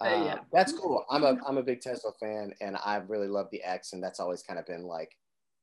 [0.00, 0.36] uh, uh, yeah.
[0.52, 1.04] That's cool.
[1.10, 4.20] I'm a I'm a big Tesla fan, and I really love the X, and that's
[4.20, 5.10] always kind of been like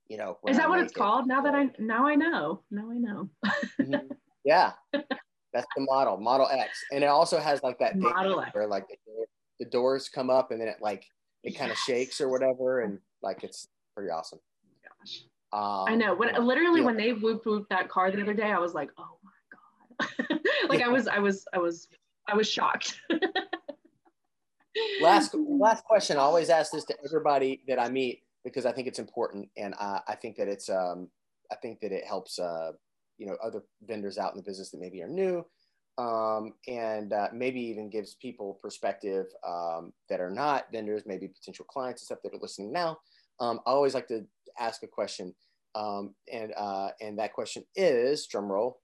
[0.08, 0.38] you know.
[0.48, 1.28] Is that I what it's called?
[1.28, 2.62] Now that I now I know.
[2.70, 3.30] Now I know.
[3.80, 4.14] mm-hmm.
[4.46, 4.72] Yeah,
[5.54, 8.54] that's the model, Model X, and it also has like that model X.
[8.54, 8.86] where like
[9.60, 11.06] the, doors come up and then it like
[11.44, 11.86] it kind of yes.
[11.86, 14.40] shakes or whatever, and like it's pretty awesome.
[14.84, 15.24] Gosh.
[15.52, 16.16] Um, I know.
[16.16, 16.86] When literally yeah.
[16.86, 20.40] when they whoop whooped that car the other day, I was like, oh my god.
[20.70, 20.86] like yeah.
[20.86, 21.88] I was I was I was
[22.28, 23.00] I was shocked.
[25.02, 26.18] last last question.
[26.18, 29.74] I always ask this to everybody that I meet because I think it's important, and
[29.76, 31.10] I, I think that it's um,
[31.52, 32.72] I think that it helps uh,
[33.20, 35.46] you know other vendors out in the business that maybe are new,
[35.98, 41.66] um, and uh, maybe even gives people perspective um, that are not vendors, maybe potential
[41.66, 42.98] clients and stuff that are listening now.
[43.40, 44.26] Um, I always like to
[44.60, 45.36] ask a question,
[45.76, 48.80] um, and uh, and that question is drum roll.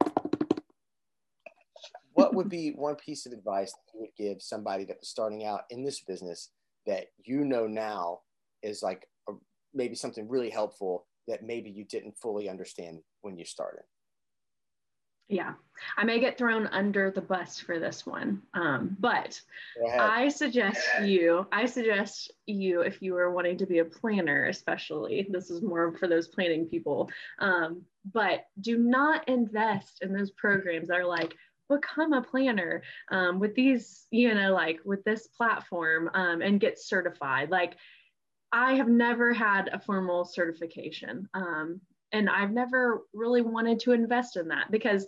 [2.13, 5.45] What would be one piece of advice that you would give somebody that was starting
[5.45, 6.51] out in this business
[6.85, 8.19] that you know now
[8.61, 9.07] is like
[9.75, 13.83] maybe something really helpful that maybe you didn't fully understand when you started?
[15.27, 15.53] Yeah,
[15.97, 19.41] I may get thrown under the bus for this one, um, but
[19.99, 25.27] I suggest you, I suggest you, if you are wanting to be a planner, especially,
[25.31, 27.09] this is more for those planning people,
[27.39, 27.81] um,
[28.13, 31.33] but do not invest in those programs that are like,
[31.69, 36.77] become a planner um, with these, you know, like with this platform um, and get
[36.79, 37.49] certified.
[37.49, 37.75] Like,
[38.51, 41.27] I have never had a formal certification.
[41.33, 45.05] Um, and I've never really wanted to invest in that because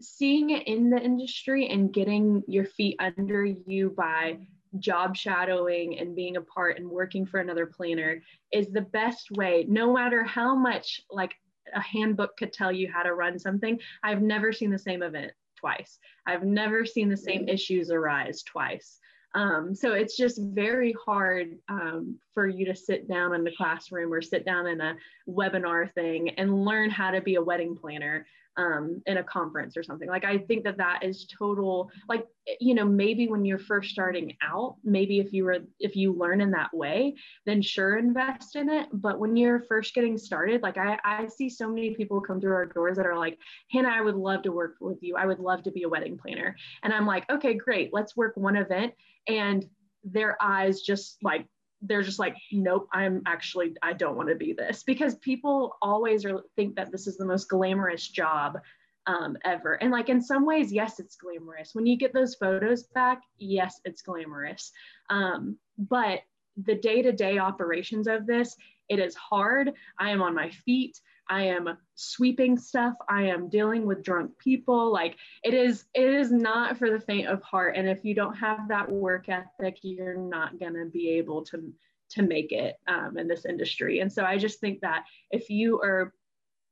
[0.00, 4.38] seeing it in the industry and getting your feet under you by
[4.78, 8.20] job shadowing and being a part and working for another planner
[8.52, 11.34] is the best way, no matter how much like
[11.74, 13.78] a handbook could tell you how to run something.
[14.02, 15.98] I've never seen the same event twice.
[16.26, 17.50] I've never seen the same mm-hmm.
[17.50, 18.98] issues arise twice.
[19.34, 24.12] Um, so it's just very hard um, for you to sit down in the classroom
[24.12, 24.96] or sit down in a
[25.28, 28.26] webinar thing and learn how to be a wedding planner
[28.56, 30.08] um, in a conference or something.
[30.08, 31.90] Like I think that that is total.
[32.08, 32.26] Like
[32.60, 36.40] you know, maybe when you're first starting out, maybe if you were if you learn
[36.40, 37.14] in that way,
[37.46, 38.88] then sure invest in it.
[38.92, 42.54] But when you're first getting started, like I I see so many people come through
[42.54, 43.38] our doors that are like,
[43.70, 45.16] Hannah, I would love to work with you.
[45.16, 46.54] I would love to be a wedding planner.
[46.82, 47.90] And I'm like, okay, great.
[47.92, 48.94] Let's work one event.
[49.28, 49.68] And
[50.04, 51.46] their eyes just like
[51.82, 54.82] they're just like nope i'm actually i don't want to be this.
[54.82, 58.58] Because people always are, think that this is the most glamorous job
[59.06, 59.74] um, ever.
[59.74, 61.74] And like in some ways yes it's glamorous.
[61.74, 64.72] When you get those photos back yes it's glamorous.
[65.10, 66.20] Um, but
[66.56, 68.56] the day-to-day operations of this
[68.88, 69.72] it is hard.
[69.98, 72.94] I am on my feet I am sweeping stuff.
[73.08, 74.92] I am dealing with drunk people.
[74.92, 77.76] Like it is, it is not for the faint of heart.
[77.76, 81.72] And if you don't have that work ethic, you're not gonna be able to
[82.10, 84.00] to make it um, in this industry.
[84.00, 86.12] And so I just think that if you are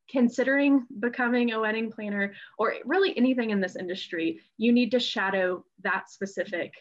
[0.08, 5.64] considering becoming a wedding planner or really anything in this industry, you need to shadow
[5.82, 6.74] that specific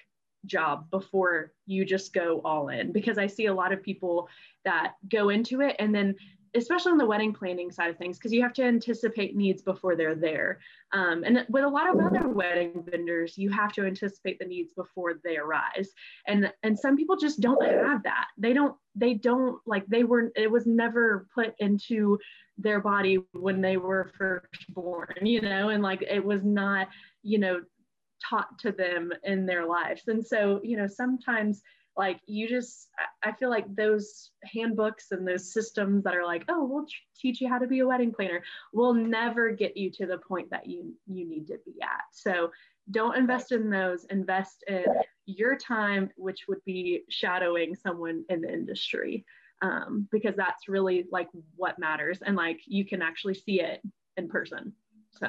[0.45, 4.28] job before you just go all in because I see a lot of people
[4.65, 6.15] that go into it and then
[6.56, 9.95] especially on the wedding planning side of things, because you have to anticipate needs before
[9.95, 10.60] they're there.
[10.91, 14.74] Um, and with a lot of other wedding vendors, you have to anticipate the needs
[14.74, 15.91] before they arise.
[16.28, 18.28] And and some people just don't have that.
[18.38, 18.76] They don't.
[18.95, 20.32] They don't like they were.
[20.36, 22.20] It was never put into
[22.58, 25.16] their body when they were first born.
[25.22, 26.88] You know, and like it was not.
[27.24, 27.62] You know
[28.30, 31.64] taught to them in their lives and so you know sometimes
[31.98, 32.89] like you just
[33.24, 36.86] i feel like those handbooks and those systems that are like oh we'll
[37.22, 38.42] teach you how to be a wedding planner
[38.74, 42.02] will never get you to the point that you you need to be at.
[42.12, 42.52] So
[42.89, 44.06] don't invest in those.
[44.06, 44.86] Invest in
[45.26, 49.26] your time which would be shadowing someone in the industry
[49.62, 52.20] um, because that's really like what matters.
[52.26, 53.82] And like you can actually see it
[54.18, 54.74] in person.
[55.20, 55.28] So.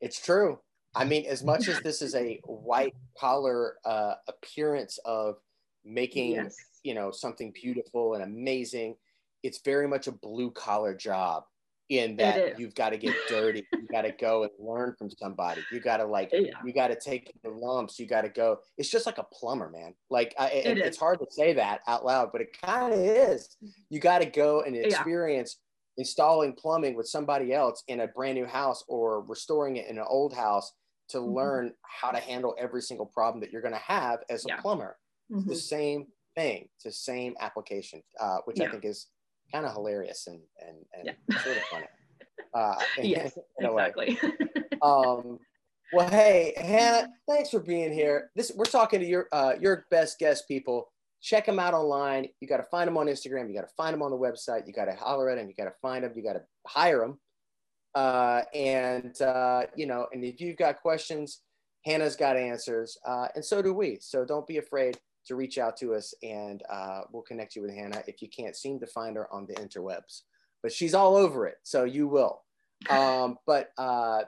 [0.00, 0.58] It's true
[0.94, 5.36] I mean, as much as this is a white collar uh, appearance of
[5.84, 6.56] making, yes.
[6.82, 8.96] you know, something beautiful and amazing,
[9.42, 11.44] it's very much a blue collar job
[11.88, 13.66] in that you've got to get dirty.
[13.72, 15.62] you got to go and learn from somebody.
[15.70, 16.52] You got to like, yeah.
[16.64, 17.98] you got to take the lumps.
[17.98, 18.58] You got to go.
[18.78, 19.94] It's just like a plumber, man.
[20.08, 23.56] Like I, it, it's hard to say that out loud, but it kind of is.
[23.90, 25.58] You got to go and experience
[25.96, 26.02] yeah.
[26.02, 30.06] installing plumbing with somebody else in a brand new house or restoring it in an
[30.08, 30.72] old house
[31.12, 31.34] to mm-hmm.
[31.34, 34.60] learn how to handle every single problem that you're going to have as a yeah.
[34.60, 34.96] plumber.
[35.30, 35.48] Mm-hmm.
[35.48, 36.06] the same
[36.36, 36.68] thing.
[36.76, 38.66] It's the same application, uh, which yeah.
[38.66, 39.06] I think is
[39.52, 41.38] kind of hilarious and and, and yeah.
[41.42, 41.86] sort of funny.
[42.54, 44.18] Uh, yes, exactly.
[44.82, 45.38] um,
[45.92, 48.30] well, hey, Hannah, thanks for being here.
[48.34, 50.90] This we're talking to your uh, your best guest people.
[51.22, 52.26] Check them out online.
[52.40, 53.48] You got to find them on Instagram.
[53.48, 54.66] You got to find them on the website.
[54.66, 55.48] You got to holler at them.
[55.48, 56.12] You got to find them.
[56.16, 57.20] You got to hire them.
[57.94, 61.40] Uh, and, uh, you know, and if you've got questions,
[61.84, 63.98] Hannah's got answers, uh, and so do we.
[64.00, 67.74] So don't be afraid to reach out to us, and uh, we'll connect you with
[67.74, 70.22] Hannah if you can't seem to find her on the interwebs.
[70.62, 72.42] But she's all over it, so you will.
[72.88, 74.22] Um, but uh,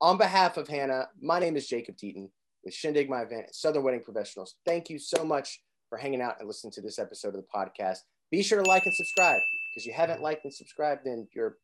[0.00, 2.28] on behalf of Hannah, my name is Jacob Deaton
[2.64, 4.56] with Shindig My Event, Southern Wedding Professionals.
[4.66, 7.98] Thank you so much for hanging out and listening to this episode of the podcast.
[8.30, 9.40] Be sure to like and subscribe
[9.74, 11.56] because you haven't liked and subscribed, then you're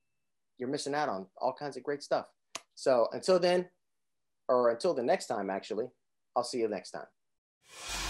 [0.58, 2.26] you're missing out on all kinds of great stuff.
[2.74, 3.66] So until then,
[4.48, 5.86] or until the next time, actually,
[6.36, 8.05] I'll see you next time.